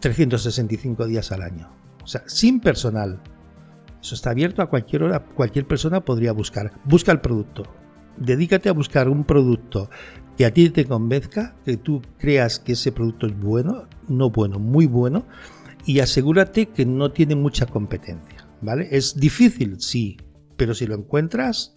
365 0.00 1.06
días 1.06 1.32
al 1.32 1.42
año. 1.42 1.70
O 2.02 2.06
sea, 2.06 2.22
sin 2.26 2.60
personal, 2.60 3.20
eso 4.06 4.14
está 4.14 4.30
abierto 4.30 4.62
a 4.62 4.70
cualquier 4.70 5.02
hora, 5.02 5.18
cualquier 5.18 5.66
persona 5.66 6.04
podría 6.04 6.30
buscar. 6.30 6.72
Busca 6.84 7.10
el 7.10 7.20
producto. 7.20 7.64
Dedícate 8.16 8.68
a 8.68 8.72
buscar 8.72 9.08
un 9.08 9.24
producto 9.24 9.90
que 10.36 10.46
a 10.46 10.52
ti 10.52 10.70
te 10.70 10.84
convenzca, 10.84 11.56
que 11.64 11.76
tú 11.76 12.02
creas 12.16 12.60
que 12.60 12.72
ese 12.72 12.92
producto 12.92 13.26
es 13.26 13.38
bueno, 13.38 13.88
no 14.06 14.30
bueno, 14.30 14.60
muy 14.60 14.86
bueno, 14.86 15.26
y 15.84 15.98
asegúrate 15.98 16.66
que 16.66 16.86
no 16.86 17.10
tiene 17.10 17.34
mucha 17.34 17.66
competencia, 17.66 18.46
¿vale? 18.60 18.88
Es 18.92 19.16
difícil, 19.16 19.80
sí, 19.80 20.18
pero 20.56 20.72
si 20.72 20.86
lo 20.86 20.94
encuentras, 20.94 21.76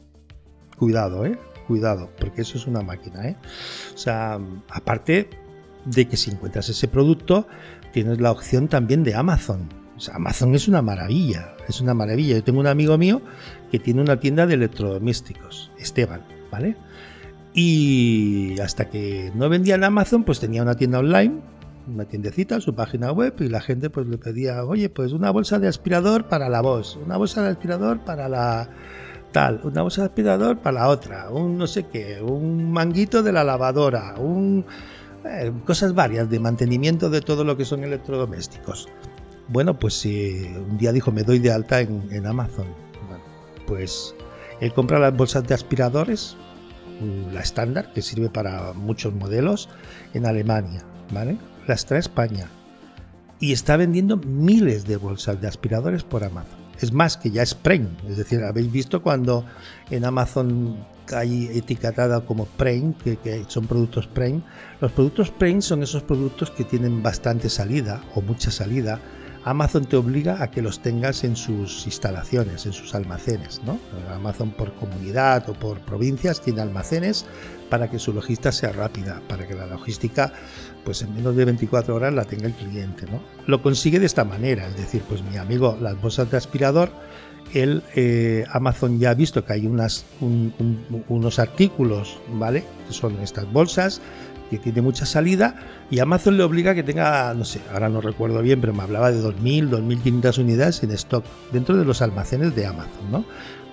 cuidado, 0.78 1.26
¿eh? 1.26 1.38
Cuidado, 1.68 2.12
porque 2.20 2.42
eso 2.44 2.58
es 2.58 2.68
una 2.68 2.82
máquina, 2.82 3.28
¿eh? 3.28 3.38
O 3.94 3.98
sea, 3.98 4.40
aparte 4.70 5.30
de 5.86 6.08
que 6.08 6.16
si 6.16 6.30
encuentras 6.30 6.70
ese 6.70 6.88
producto, 6.88 7.48
tienes 7.92 8.22
la 8.22 8.32
opción 8.32 8.68
también 8.68 9.04
de 9.04 9.16
Amazon. 9.16 9.79
Amazon 10.08 10.56
es 10.56 10.68
una 10.68 10.82
maravilla, 10.82 11.56
es 11.68 11.82
una 11.82 11.94
maravilla. 11.94 12.36
Yo 12.36 12.44
tengo 12.44 12.60
un 12.60 12.68
amigo 12.68 12.98
mío 12.98 13.22
que 13.72 13.80
tiene 13.80 14.02
una 14.02 14.20
tienda 14.20 14.48
de 14.48 14.54
electrodomésticos, 14.54 15.72
Esteban, 15.78 16.24
¿vale? 16.52 16.78
Y 17.54 18.58
hasta 18.62 18.90
que 18.90 19.32
no 19.36 19.50
vendía 19.50 19.76
en 19.76 19.84
Amazon, 19.84 20.24
pues 20.24 20.40
tenía 20.40 20.62
una 20.62 20.76
tienda 20.76 21.00
online, 21.00 21.42
una 21.94 22.06
tiendecita, 22.06 22.62
su 22.62 22.76
página 22.76 23.12
web, 23.12 23.36
y 23.40 23.50
la 23.50 23.60
gente 23.60 23.90
pues 23.90 24.08
le 24.08 24.18
pedía, 24.18 24.64
oye, 24.64 24.90
pues 24.90 25.12
una 25.12 25.32
bolsa 25.32 25.60
de 25.60 25.68
aspirador 25.68 26.28
para 26.28 26.48
la 26.48 26.62
voz, 26.62 26.98
una 27.04 27.18
bolsa 27.18 27.42
de 27.42 27.50
aspirador 27.50 28.00
para 28.06 28.30
la 28.30 28.70
tal, 29.32 29.62
una 29.64 29.82
bolsa 29.82 30.02
de 30.02 30.08
aspirador 30.08 30.60
para 30.60 30.80
la 30.80 30.88
otra, 30.88 31.30
un 31.30 31.58
no 31.58 31.68
sé 31.68 31.88
qué, 31.88 32.22
un 32.22 32.72
manguito 32.72 33.22
de 33.24 33.32
la 33.32 33.44
lavadora, 33.44 34.16
un 34.18 34.66
eh, 35.26 35.52
cosas 35.66 35.94
varias 35.94 36.30
de 36.30 36.40
mantenimiento 36.40 37.10
de 37.10 37.22
todo 37.22 37.44
lo 37.44 37.58
que 37.58 37.66
son 37.66 37.84
electrodomésticos. 37.84 38.88
Bueno, 39.50 39.80
pues 39.80 39.96
si 39.96 40.48
un 40.56 40.78
día 40.78 40.92
dijo, 40.92 41.12
me 41.12 41.24
doy 41.24 41.40
de 41.40 41.52
alta 41.52 41.82
en, 41.82 42.26
Amazon. 42.26 42.68
pues 43.66 44.14
él 44.62 44.74
compra 44.74 45.00
las 45.00 45.16
bolsas 45.16 45.48
de 45.48 45.56
aspiradores, 45.56 46.38
la 47.34 47.42
estándar, 47.42 47.92
que 47.94 48.04
sirve 48.04 48.30
para 48.30 48.74
muchos 48.74 49.14
modelos, 49.14 49.70
en 50.14 50.28
Alemania, 50.28 50.84
¿vale? 51.12 51.38
Las 51.68 51.86
trae 51.86 51.98
a 51.98 52.02
España. 52.02 52.48
Y 53.40 53.54
está 53.54 53.76
vendiendo 53.76 54.18
miles 54.18 54.86
de 54.86 54.98
bolsas 54.98 55.42
de 55.42 55.48
aspiradores 55.48 56.04
por 56.04 56.24
Amazon. 56.24 56.60
Es 56.80 56.94
más 56.94 57.18
que 57.18 57.32
ya 57.32 57.42
es 57.42 57.56
Prime. 57.56 57.90
Es 58.08 58.18
decir, 58.18 58.44
habéis 58.44 58.72
visto 58.72 59.02
cuando 59.02 59.46
en 59.90 60.06
Amazon 60.06 60.78
hay 61.14 61.50
etiquetada 61.58 62.22
como 62.22 62.46
Prime, 62.46 62.94
que, 63.04 63.18
que, 63.18 63.46
son 63.48 63.66
productos 63.66 64.08
Prime. 64.08 64.42
Los 64.80 64.92
productos 64.92 65.32
Prime 65.32 65.62
son 65.62 65.82
esos 65.82 66.04
productos 66.04 66.52
que 66.52 66.64
tienen 66.66 67.02
bastante 67.02 67.50
salida 67.50 68.02
o 68.14 68.22
mucha 68.22 68.52
salida. 68.52 69.00
Amazon 69.46 69.86
te 69.86 69.96
obliga 69.96 70.44
a 70.44 70.52
que 70.52 70.62
los 70.62 70.82
tengas 70.82 71.24
en 71.24 71.36
sus 71.36 71.86
instalaciones, 71.86 72.66
en 72.66 72.74
sus 72.74 72.94
almacenes. 72.94 73.62
¿no? 73.66 73.80
Amazon 74.14 74.52
por 74.52 74.74
comunidad 74.76 75.50
o 75.50 75.54
por 75.54 75.80
provincias 75.80 76.42
tiene 76.42 76.62
almacenes 76.62 77.26
para 77.70 77.90
que 77.90 78.00
su 78.00 78.14
logística 78.14 78.52
sea 78.52 78.72
rápida, 78.72 79.22
para 79.28 79.48
que 79.48 79.54
la 79.54 79.68
logística 79.68 80.34
pues 80.84 81.02
en 81.02 81.14
menos 81.14 81.36
de 81.36 81.46
24 81.46 81.96
horas 81.96 82.14
la 82.14 82.26
tenga 82.26 82.48
el 82.48 82.54
cliente. 82.54 83.06
¿no? 83.06 83.22
Lo 83.46 83.62
consigue 83.62 84.00
de 84.00 84.06
esta 84.06 84.24
manera, 84.24 84.68
es 84.68 84.78
decir, 84.78 85.04
pues 85.08 85.24
mi 85.24 85.38
amigo, 85.38 85.78
las 85.80 86.00
bolsas 86.02 86.30
de 86.32 86.38
aspirador, 86.38 86.92
él, 87.54 87.84
eh, 87.96 88.46
Amazon 88.52 89.00
ya 89.00 89.12
ha 89.12 89.14
visto 89.14 89.44
que 89.44 89.54
hay 89.54 89.66
unos 89.66 91.40
artículos, 91.40 92.20
¿vale? 92.34 92.64
Que 92.88 92.94
son 92.94 93.20
estas 93.22 93.52
bolsas, 93.52 94.02
que 94.50 94.58
tiene 94.58 94.82
mucha 94.82 95.06
salida, 95.06 95.56
y 95.90 96.00
Amazon 96.00 96.38
le 96.38 96.44
obliga 96.44 96.72
a 96.72 96.76
que 96.76 96.84
tenga, 96.84 97.34
no 97.34 97.46
sé, 97.46 97.62
ahora 97.72 97.90
no 97.90 98.02
recuerdo 98.02 98.42
bien, 98.42 98.62
pero 98.62 98.74
me 98.74 98.84
hablaba 98.84 99.12
de 99.12 99.22
2.000, 99.22 99.70
2.500 99.70 100.40
unidades 100.40 100.84
en 100.84 100.92
stock 100.92 101.24
dentro 101.52 101.78
de 101.78 101.86
los 101.86 102.02
almacenes 102.02 102.56
de 102.56 102.66
Amazon, 102.66 103.12
¿no? 103.12 103.26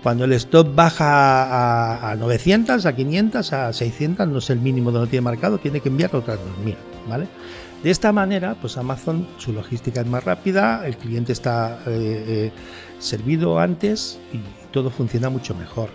Cuando 0.02 0.24
el 0.24 0.32
stock 0.34 0.72
baja 0.74 2.10
a, 2.10 2.14
900, 2.14 2.86
a 2.86 2.94
500, 2.94 3.52
a 3.52 3.72
600, 3.72 4.28
no 4.28 4.38
es 4.38 4.50
el 4.50 4.60
mínimo 4.60 4.92
donde 4.92 5.06
lo 5.06 5.10
tiene 5.10 5.22
marcado, 5.22 5.58
tiene 5.58 5.80
que 5.80 5.88
enviar 5.88 6.14
otras 6.14 6.38
2.000, 6.64 6.76
¿vale? 7.08 7.26
De 7.82 7.90
esta 7.90 8.12
manera, 8.12 8.56
pues 8.60 8.76
Amazon, 8.76 9.26
su 9.38 9.52
logística 9.52 10.00
es 10.00 10.06
más 10.06 10.24
rápida, 10.24 10.86
el 10.86 10.96
cliente 10.96 11.32
está 11.32 11.80
eh, 11.86 12.24
eh, 12.26 12.52
servido 12.98 13.58
antes 13.58 14.18
y 14.32 14.40
todo 14.72 14.90
funciona 14.90 15.28
mucho 15.28 15.54
mejor. 15.54 15.90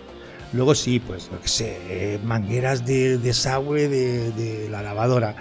Luego 0.52 0.74
sí, 0.74 1.00
pues 1.00 1.30
lo 1.32 1.40
que 1.40 1.48
sé, 1.48 1.78
eh, 1.88 2.18
mangueras 2.24 2.84
de 2.84 3.18
desagüe 3.18 3.88
de, 3.88 4.32
de 4.32 4.68
la 4.68 4.82
lavadora 4.82 5.34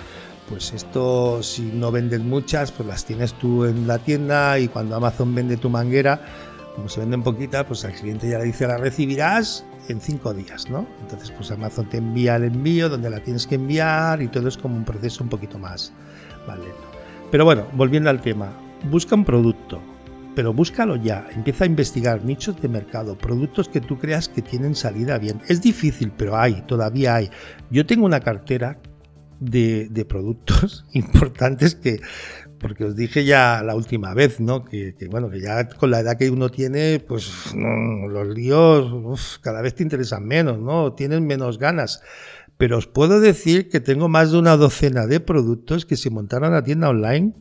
pues 0.51 0.74
esto 0.74 1.41
si 1.41 1.62
no 1.62 1.91
vendes 1.91 2.20
muchas, 2.20 2.74
pues 2.74 2.86
las 2.86 3.06
tienes 3.06 3.34
tú 3.36 3.63
en 3.63 3.88
la 3.88 4.00
tienda 4.00 4.60
y 4.60 4.68
cuando 4.68 4.98
Amazon 4.98 5.34
vende 5.34 5.56
tu 5.56 5.70
manguera, 5.70 6.20
como 6.75 6.89
se 6.89 7.00
venden 7.00 7.24
poquitas, 7.24 7.63
pues 7.65 7.86
al 7.86 7.94
cliente 7.94 8.30
ya 8.30 8.38
le 8.38 8.46
dice 8.46 8.68
la 8.68 8.75
recibirás 8.77 9.63
en 9.88 10.01
cinco 10.01 10.34
días, 10.34 10.70
¿no? 10.70 10.86
Entonces, 11.01 11.32
pues 11.32 11.51
Amazon 11.51 11.88
te 11.89 11.98
envía 11.98 12.36
el 12.36 12.44
envío 12.44 12.89
donde 12.89 13.10
la 13.10 13.22
tienes 13.22 13.48
que 13.48 13.56
enviar 13.56 14.22
y 14.22 14.27
todo 14.27 14.50
es 14.50 14.58
como 14.58 14.75
un 14.75 14.84
proceso 14.84 15.24
un 15.24 15.30
poquito 15.30 15.58
más, 15.58 15.94
lento. 16.48 16.91
Pero 17.32 17.46
bueno, 17.46 17.65
volviendo 17.72 18.10
al 18.10 18.20
tema, 18.20 18.51
busca 18.89 19.15
un 19.15 19.24
producto, 19.24 19.82
pero 20.35 20.53
búscalo 20.53 20.95
ya, 20.95 21.27
empieza 21.35 21.65
a 21.65 21.67
investigar 21.67 22.23
nichos 22.23 22.61
de 22.61 22.69
mercado, 22.69 23.17
productos 23.17 23.67
que 23.67 23.81
tú 23.81 24.00
creas 24.00 24.29
que 24.29 24.41
tienen 24.41 24.75
salida 24.75 25.17
bien. 25.17 25.41
Es 25.47 25.61
difícil, 25.61 26.11
pero 26.15 26.38
hay, 26.38 26.61
todavía 26.67 27.15
hay. 27.15 27.29
Yo 27.69 27.85
tengo 27.85 28.05
una 28.05 28.21
cartera 28.21 28.79
de, 29.39 30.05
productos 30.07 30.85
importantes 30.93 31.75
que 31.75 32.00
porque 32.59 32.85
os 32.85 32.95
dije 32.95 33.25
ya 33.25 33.63
la 33.65 33.73
última 33.73 34.13
vez, 34.13 34.39
¿no? 34.39 34.63
Que, 34.63 34.93
bueno, 35.09 35.31
que 35.31 35.41
ya 35.41 35.67
con 35.67 35.89
la 35.89 36.01
edad 36.01 36.15
que 36.15 36.29
uno 36.29 36.50
tiene, 36.50 37.00
pues 37.00 37.55
los 37.55 38.27
líos 38.27 39.39
cada 39.39 39.63
vez 39.63 39.73
te 39.73 39.81
interesan 39.81 40.27
menos, 40.27 40.59
¿no? 40.59 40.93
Tienes 40.93 41.21
menos 41.21 41.57
ganas. 41.57 42.03
Pero 42.57 42.77
os 42.77 42.85
puedo 42.85 43.19
decir 43.19 43.67
que 43.67 43.79
tengo 43.79 44.09
más 44.09 44.31
de 44.31 44.38
una 44.38 44.57
docena 44.57 45.07
de 45.07 45.19
productos 45.19 45.88
que 45.88 45.97
si 45.97 46.11
montaran 46.11 46.51
la 46.51 46.63
tienda 46.63 46.89
online, 46.89 47.33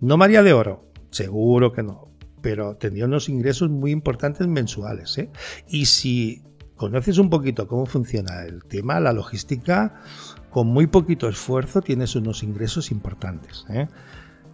no 0.00 0.16
María 0.16 0.42
de 0.42 0.52
Oro, 0.52 0.90
seguro 1.10 1.72
que 1.72 1.84
no, 1.84 2.15
pero 2.46 2.76
tendría 2.76 3.06
unos 3.06 3.28
ingresos 3.28 3.70
muy 3.70 3.90
importantes 3.90 4.46
mensuales, 4.46 5.18
¿eh? 5.18 5.30
Y 5.66 5.86
si 5.86 6.44
conoces 6.76 7.18
un 7.18 7.28
poquito 7.28 7.66
cómo 7.66 7.86
funciona 7.86 8.44
el 8.44 8.62
tema, 8.62 9.00
la 9.00 9.12
logística, 9.12 10.00
con 10.48 10.68
muy 10.68 10.86
poquito 10.86 11.28
esfuerzo 11.28 11.82
tienes 11.82 12.14
unos 12.14 12.44
ingresos 12.44 12.92
importantes, 12.92 13.66
¿eh? 13.68 13.88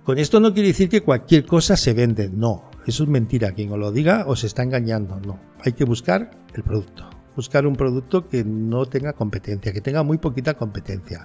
Con 0.05 0.17
esto 0.17 0.41
no 0.41 0.55
quiere 0.55 0.69
decir 0.69 0.89
que 0.89 1.03
cualquier 1.03 1.45
cosa 1.45 1.77
se 1.77 1.93
vende, 1.93 2.31
no, 2.31 2.71
eso 2.87 3.03
es 3.03 3.11
mentira, 3.11 3.53
quien 3.53 3.71
os 3.71 3.79
lo 3.79 3.93
diga 3.93 4.25
os 4.27 4.43
está 4.43 4.63
engañando, 4.63 5.21
no, 5.21 5.39
hay 5.63 5.75
que 5.75 5.85
buscar 5.85 6.31
el 6.55 6.63
producto, 6.63 7.11
buscar 7.35 7.67
un 7.67 7.77
producto 7.77 8.29
que 8.29 8.45
no 8.45 8.87
tenga 8.87 9.13
competencia, 9.13 9.73
que 9.73 9.81
tenga 9.81 10.03
muy 10.03 10.19
poquita 10.19 10.55
competencia. 10.55 11.25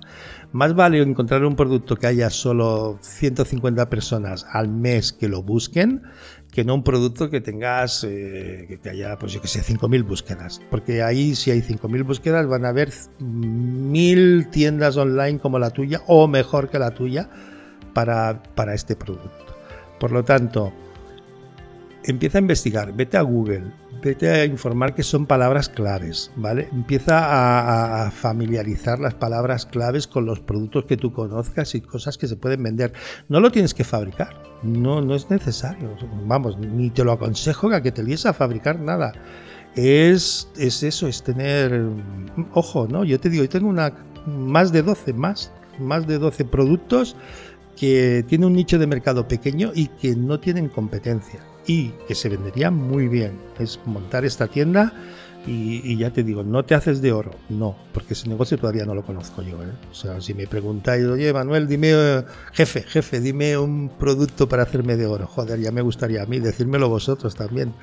Más 0.51 0.75
vale 0.75 1.01
encontrar 1.01 1.45
un 1.45 1.55
producto 1.55 1.95
que 1.95 2.07
haya 2.07 2.29
solo 2.29 2.97
150 3.01 3.89
personas 3.89 4.45
al 4.51 4.69
mes 4.69 5.13
que 5.13 5.27
lo 5.27 5.43
busquen, 5.43 6.03
que 6.51 6.63
no 6.63 6.75
un 6.75 6.83
producto 6.83 7.29
que 7.29 7.41
tengas, 7.41 8.03
eh, 8.03 8.79
que 8.81 8.89
haya, 8.89 9.17
pues 9.17 9.33
yo 9.33 9.41
que 9.41 9.47
sé, 9.47 9.61
5.000 9.61 10.03
búsquedas. 10.05 10.61
Porque 10.69 11.03
ahí 11.03 11.35
si 11.35 11.51
hay 11.51 11.61
5.000 11.61 12.05
búsquedas 12.05 12.47
van 12.47 12.65
a 12.65 12.69
haber 12.69 12.89
1.000 12.89 14.49
tiendas 14.49 14.97
online 14.97 15.39
como 15.39 15.59
la 15.59 15.71
tuya 15.71 16.01
o 16.07 16.27
mejor 16.27 16.69
que 16.69 16.79
la 16.79 16.91
tuya 16.91 17.29
para, 17.93 18.73
este 18.73 18.95
producto. 18.95 19.55
Por 19.99 20.11
lo 20.11 20.23
tanto, 20.23 20.71
empieza 22.03 22.37
a 22.37 22.41
investigar, 22.41 22.93
vete 22.93 23.17
a 23.17 23.21
Google, 23.21 23.63
vete 24.01 24.29
a 24.29 24.45
informar 24.45 24.95
que 24.95 25.03
son 25.03 25.25
palabras 25.25 25.69
claves, 25.69 26.31
¿vale? 26.35 26.69
Empieza 26.71 28.05
a, 28.05 28.11
familiarizar 28.11 28.99
las 28.99 29.13
palabras 29.15 29.65
claves 29.65 30.07
con 30.07 30.25
los 30.25 30.39
productos 30.39 30.85
que 30.85 30.97
tú 30.97 31.11
conozcas 31.11 31.75
y 31.75 31.81
cosas 31.81 32.17
que 32.17 32.27
se 32.27 32.35
pueden 32.35 32.63
vender. 32.63 32.93
No 33.29 33.39
lo 33.39 33.51
tienes 33.51 33.73
que 33.73 33.83
fabricar, 33.83 34.41
no, 34.63 35.01
no 35.01 35.15
es 35.15 35.29
necesario. 35.29 35.95
Vamos, 36.25 36.57
ni 36.57 36.89
te 36.89 37.03
lo 37.03 37.11
aconsejo 37.11 37.69
que 37.81 37.91
te 37.91 38.03
líes 38.03 38.25
a 38.25 38.33
fabricar 38.33 38.79
nada. 38.79 39.13
Es, 39.75 40.49
es 40.57 40.81
eso, 40.83 41.07
es 41.07 41.21
tener, 41.23 41.89
ojo, 42.53 42.87
¿no? 42.87 43.03
Yo 43.03 43.19
te 43.19 43.29
digo, 43.29 43.43
yo 43.43 43.49
tengo 43.49 43.69
una, 43.69 43.93
más 44.25 44.71
de 44.71 44.81
12, 44.81 45.13
más, 45.13 45.51
más 45.79 46.07
de 46.07 46.17
12 46.17 46.45
productos 46.45 47.15
que 47.79 48.25
tiene 48.27 48.45
un 48.45 48.53
nicho 48.53 48.79
de 48.79 48.87
mercado 48.87 49.27
pequeño 49.27 49.71
y 49.73 49.87
que 49.87 50.15
no 50.15 50.39
tienen 50.39 50.67
competencia 50.67 51.39
y 51.67 51.89
que 52.07 52.15
se 52.15 52.29
vendería 52.29 52.71
muy 52.71 53.07
bien. 53.07 53.39
Es 53.59 53.79
montar 53.85 54.25
esta 54.25 54.47
tienda 54.47 54.93
y, 55.45 55.95
ya 55.95 56.11
te 56.11 56.23
digo, 56.23 56.43
no 56.43 56.65
te 56.65 56.75
haces 56.75 57.01
de 57.01 57.13
oro, 57.13 57.31
no, 57.47 57.77
porque 57.93 58.13
ese 58.13 58.27
negocio 58.27 58.57
todavía 58.57 58.85
no 58.85 58.93
lo 58.93 59.03
conozco 59.03 59.41
yo. 59.41 59.63
¿eh? 59.63 59.71
O 59.89 59.93
sea, 59.93 60.19
si 60.19 60.33
me 60.33 60.45
preguntáis, 60.45 61.05
oye, 61.05 61.31
Manuel, 61.31 61.67
dime, 61.67 61.93
jefe, 62.51 62.81
jefe, 62.81 63.21
dime 63.21 63.57
un 63.57 63.89
producto 63.97 64.49
para 64.49 64.63
hacerme 64.63 64.97
de 64.97 65.05
oro. 65.05 65.25
Joder, 65.25 65.59
ya 65.59 65.71
me 65.71 65.81
gustaría 65.81 66.23
a 66.23 66.25
mí, 66.25 66.39
decírmelo 66.39 66.89
vosotros 66.89 67.35
también, 67.35 67.73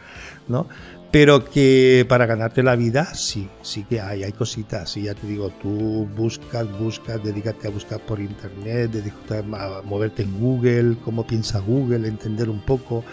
¿no? 0.47 0.69
Pero 1.15 1.45
que 1.45 2.05
para 2.09 2.27
ganarte 2.27 2.65
la 2.65 2.75
vida, 2.75 3.15
sí, 3.15 3.49
sí 3.63 3.85
que 3.85 4.01
hay, 4.01 4.25
hay 4.25 4.33
cositas. 4.33 4.97
Y 4.97 5.03
ya 5.03 5.15
te 5.15 5.29
digo, 5.29 5.49
tú 5.63 6.09
buscas, 6.17 6.67
buscas, 6.81 7.23
dedícate 7.23 7.69
a 7.69 7.71
buscar 7.71 8.01
por 8.01 8.19
internet, 8.19 8.91
dedícate 8.91 9.39
a 9.39 9.83
moverte 9.85 10.25
en 10.25 10.41
Google, 10.41 10.97
cómo 11.05 11.25
piensa 11.25 11.61
Google, 11.61 12.09
entender 12.09 12.51
un 12.51 12.59
poco. 12.63 13.05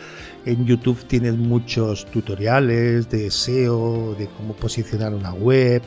En 0.47 0.65
YouTube 0.65 0.97
tienes 1.05 1.35
muchos 1.35 2.07
tutoriales 2.07 3.07
de 3.11 3.29
SEO, 3.29 4.15
de 4.17 4.27
cómo 4.35 4.55
posicionar 4.55 5.13
una 5.13 5.33
web. 5.35 5.83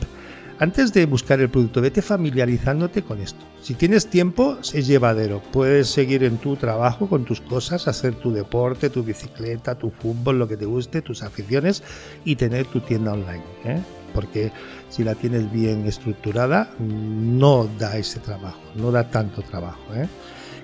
Antes 0.57 0.93
de 0.93 1.05
buscar 1.05 1.41
el 1.41 1.49
producto, 1.49 1.81
vete 1.81 2.01
familiarizándote 2.01 3.01
con 3.01 3.19
esto. 3.19 3.43
Si 3.61 3.73
tienes 3.73 4.07
tiempo, 4.07 4.57
es 4.73 4.87
llevadero. 4.87 5.41
Puedes 5.51 5.89
seguir 5.89 6.23
en 6.23 6.37
tu 6.37 6.55
trabajo, 6.55 7.09
con 7.09 7.25
tus 7.25 7.41
cosas, 7.41 7.89
hacer 7.89 8.15
tu 8.15 8.31
deporte, 8.31 8.89
tu 8.89 9.03
bicicleta, 9.03 9.75
tu 9.75 9.89
fútbol, 9.89 10.39
lo 10.39 10.47
que 10.47 10.55
te 10.55 10.65
guste, 10.65 11.01
tus 11.01 11.23
aficiones 11.23 11.83
y 12.23 12.37
tener 12.37 12.67
tu 12.67 12.79
tienda 12.79 13.11
online. 13.11 13.43
¿eh? 13.65 13.81
Porque 14.13 14.53
si 14.87 15.03
la 15.03 15.15
tienes 15.15 15.51
bien 15.51 15.85
estructurada, 15.87 16.69
no 16.79 17.69
da 17.77 17.97
ese 17.97 18.21
trabajo, 18.21 18.61
no 18.75 18.91
da 18.91 19.09
tanto 19.09 19.41
trabajo. 19.41 19.93
¿eh? 19.93 20.07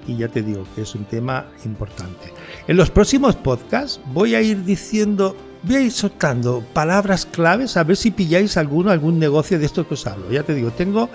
y 0.07 0.17
ya 0.17 0.27
te 0.27 0.41
digo 0.41 0.65
que 0.73 0.81
es 0.81 0.95
un 0.95 1.05
tema 1.05 1.45
importante. 1.65 2.33
En 2.67 2.77
los 2.77 2.89
próximos 2.89 3.35
podcasts 3.35 3.99
voy 4.13 4.35
a 4.35 4.41
ir 4.41 4.63
diciendo, 4.63 5.35
voy 5.63 5.75
a 5.75 5.81
ir 5.81 5.91
soltando 5.91 6.63
palabras 6.73 7.25
claves 7.25 7.77
a 7.77 7.83
ver 7.83 7.95
si 7.95 8.11
pilláis 8.11 8.57
alguno, 8.57 8.91
algún 8.91 9.19
negocio 9.19 9.59
de 9.59 9.65
esto 9.65 9.87
que 9.87 9.93
os 9.93 10.07
hablo. 10.07 10.31
Ya 10.31 10.43
te 10.43 10.53
digo, 10.53 10.71
tengo 10.71 11.09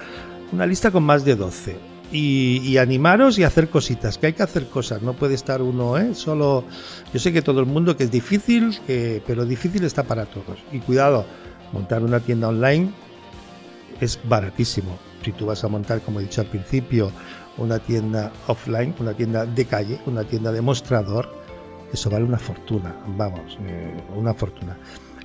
una 0.52 0.66
lista 0.66 0.90
con 0.90 1.02
más 1.02 1.24
de 1.24 1.37
12. 1.37 1.76
Y, 2.12 2.78
animaros 2.78 3.37
y 3.38 3.42
hacer 3.42 3.68
cositas, 3.68 4.16
que 4.16 4.28
hay 4.28 4.32
que 4.32 4.42
hacer 4.42 4.68
cosas, 4.68 5.02
no 5.02 5.14
puede 5.14 5.35
estar 5.35 5.61
uno, 5.61 5.98
¿eh? 5.98 6.14
Solo, 6.14 6.64
yo 7.12 7.18
sé 7.18 7.32
que 7.32 7.42
todo 7.42 7.61
el 7.61 7.66
mundo 7.66 7.96
que 7.96 8.04
es 8.04 8.11
difícil, 8.11 8.78
pero 9.26 9.44
difícil 9.44 9.85
está 9.85 10.04
para 10.04 10.24
todos. 10.24 10.56
Y 10.72 10.78
cuidado, 10.78 11.26
montar 11.72 12.02
una 12.04 12.20
tienda 12.20 12.48
online 12.48 12.90
es 14.00 14.20
baratísimo. 14.24 14.96
Si 15.24 15.32
tú 15.32 15.46
vas 15.46 15.64
a 15.64 15.68
montar, 15.68 16.00
como 16.00 16.20
he 16.20 16.22
dicho 16.22 16.40
al 16.40 16.46
principio, 16.46 17.11
una 17.59 17.80
tienda 17.80 18.32
offline, 18.46 18.94
una 19.00 19.12
tienda 19.12 19.44
de 19.44 19.64
calle, 19.64 19.98
una 20.06 20.22
tienda 20.22 20.52
de 20.52 20.62
mostrador, 20.62 21.45
eso 21.96 22.11
vale 22.11 22.24
una 22.24 22.38
fortuna, 22.38 22.94
vamos, 23.16 23.59
eh, 23.66 23.94
una 24.14 24.35
fortuna. 24.35 24.76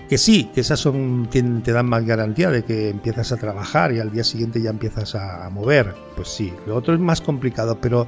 Que 0.10 0.18
sí, 0.18 0.50
que 0.54 0.60
esas 0.60 0.80
son, 0.80 1.30
te 1.30 1.72
dan 1.72 1.86
más 1.86 2.06
garantía 2.06 2.50
de 2.50 2.64
que 2.64 2.90
empiezas 2.90 3.32
a 3.32 3.38
trabajar 3.38 3.94
y 3.94 4.00
al 4.00 4.12
día 4.12 4.26
siguiente 4.26 4.62
ya 4.62 4.70
empiezas 4.70 5.16
a 5.16 5.50
mover. 5.50 5.94
Pues 6.18 6.28
sí, 6.28 6.52
lo 6.68 6.76
otro 6.76 6.94
es 6.94 7.00
más 7.00 7.22
complicado, 7.22 7.78
pero 7.80 8.08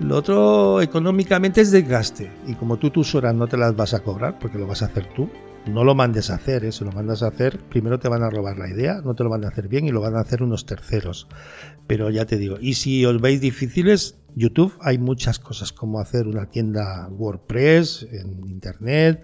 lo 0.00 0.16
otro 0.16 0.80
económicamente 0.80 1.60
es 1.60 1.70
desgaste. 1.70 2.30
Y 2.46 2.54
como 2.54 2.78
tú 2.78 2.90
tus 2.90 3.14
horas 3.14 3.34
no 3.34 3.48
te 3.48 3.58
las 3.58 3.76
vas 3.76 3.92
a 3.92 4.00
cobrar, 4.00 4.38
porque 4.38 4.56
lo 4.56 4.66
vas 4.66 4.80
a 4.80 4.86
hacer 4.86 5.08
tú, 5.14 5.28
no 5.66 5.84
lo 5.84 5.94
mandes 5.94 6.30
a 6.30 6.36
hacer, 6.36 6.64
¿eh? 6.64 6.72
si 6.72 6.84
lo 6.84 6.92
mandas 6.92 7.22
a 7.22 7.28
hacer, 7.28 7.58
primero 7.68 7.98
te 7.98 8.08
van 8.08 8.22
a 8.22 8.30
robar 8.30 8.58
la 8.58 8.68
idea, 8.68 9.00
no 9.04 9.14
te 9.14 9.24
lo 9.24 9.30
van 9.30 9.44
a 9.44 9.48
hacer 9.48 9.68
bien 9.68 9.86
y 9.86 9.90
lo 9.90 10.00
van 10.00 10.16
a 10.16 10.20
hacer 10.20 10.42
unos 10.42 10.66
terceros. 10.66 11.28
Pero 11.86 12.10
ya 12.10 12.24
te 12.24 12.36
digo, 12.36 12.56
y 12.60 12.74
si 12.74 13.04
os 13.04 13.20
veis 13.20 13.40
difíciles, 13.40 14.18
YouTube 14.34 14.74
hay 14.80 14.98
muchas 14.98 15.38
cosas 15.38 15.72
como 15.72 15.98
hacer 15.98 16.26
una 16.26 16.46
tienda 16.46 17.08
WordPress 17.08 18.06
en 18.10 18.48
Internet, 18.48 19.22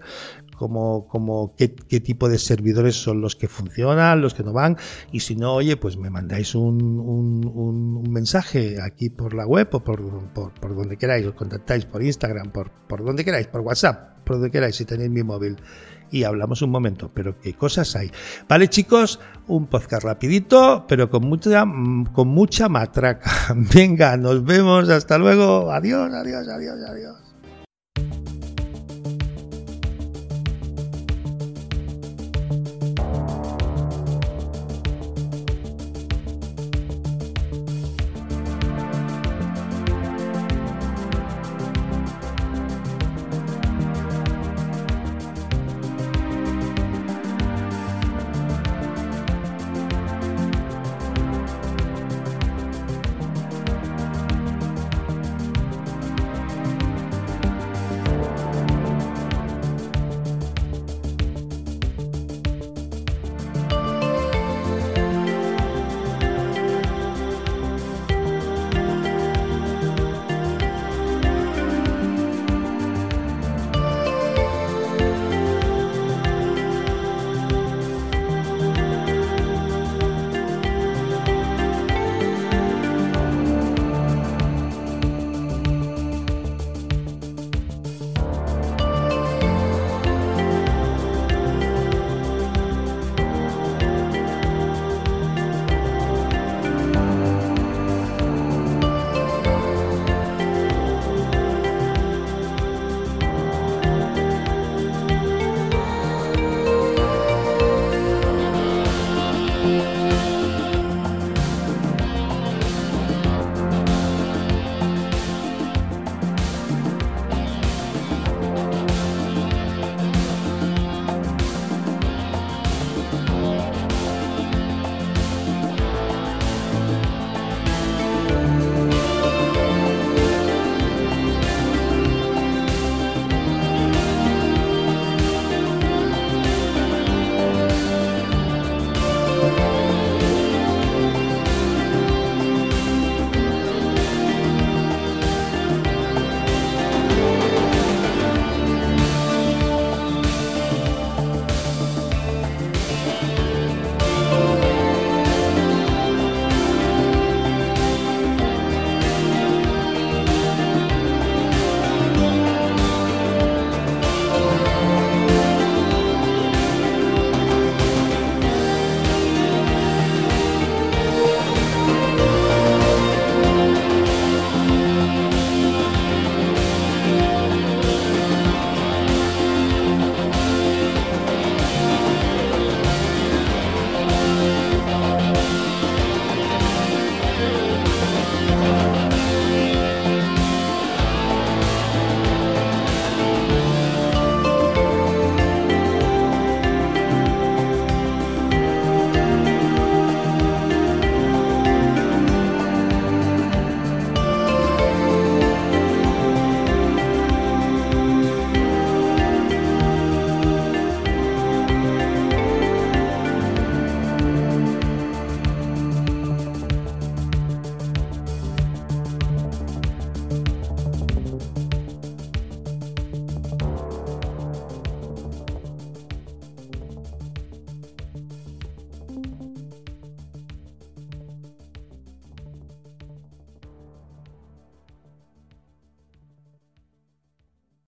como, 0.57 1.07
como 1.07 1.55
qué, 1.55 1.67
tipo 1.67 2.29
de 2.29 2.37
servidores 2.37 2.95
son 2.95 3.21
los 3.21 3.35
que 3.35 3.47
funcionan, 3.47 4.21
los 4.21 4.33
que 4.33 4.43
no 4.43 4.53
van, 4.53 4.77
y 5.11 5.21
si 5.21 5.35
no, 5.35 5.53
oye, 5.53 5.77
pues 5.77 5.97
me 5.97 6.09
mandáis 6.09 6.55
un, 6.55 6.81
un, 6.81 8.03
mensaje 8.11 8.77
aquí 8.81 9.09
por 9.09 9.33
la 9.33 9.45
web 9.45 9.67
o 9.71 9.83
por, 9.83 10.01
por, 10.33 10.75
donde 10.75 10.97
queráis, 10.97 11.25
os 11.25 11.33
contactáis 11.33 11.85
por 11.85 12.03
Instagram, 12.03 12.51
por, 12.51 12.71
por 12.87 13.03
donde 13.03 13.25
queráis, 13.25 13.47
por 13.47 13.61
WhatsApp, 13.61 14.12
por 14.33 14.39
donde 14.39 14.51
queráis, 14.51 14.75
si 14.75 14.85
tenéis 14.85 15.11
mi 15.11 15.21
móvil 15.21 15.57
y 16.09 16.23
hablamos 16.23 16.63
un 16.63 16.71
momento, 16.71 17.11
pero 17.13 17.39
qué 17.39 17.53
cosas 17.53 17.95
hay. 17.95 18.11
Vale, 18.49 18.67
chicos, 18.67 19.19
un 19.47 19.67
podcast 19.67 20.03
rapidito, 20.03 20.85
pero 20.87 21.09
con 21.09 21.23
mucha, 21.25 21.65
con 22.13 22.27
mucha 22.29 22.67
matraca. 22.67 23.31
Venga, 23.55 24.17
nos 24.17 24.43
vemos, 24.43 24.89
hasta 24.89 25.19
luego. 25.19 25.71
Adiós, 25.71 26.11
adiós, 26.11 26.47
adiós, 26.47 26.79
adiós. 26.89 27.32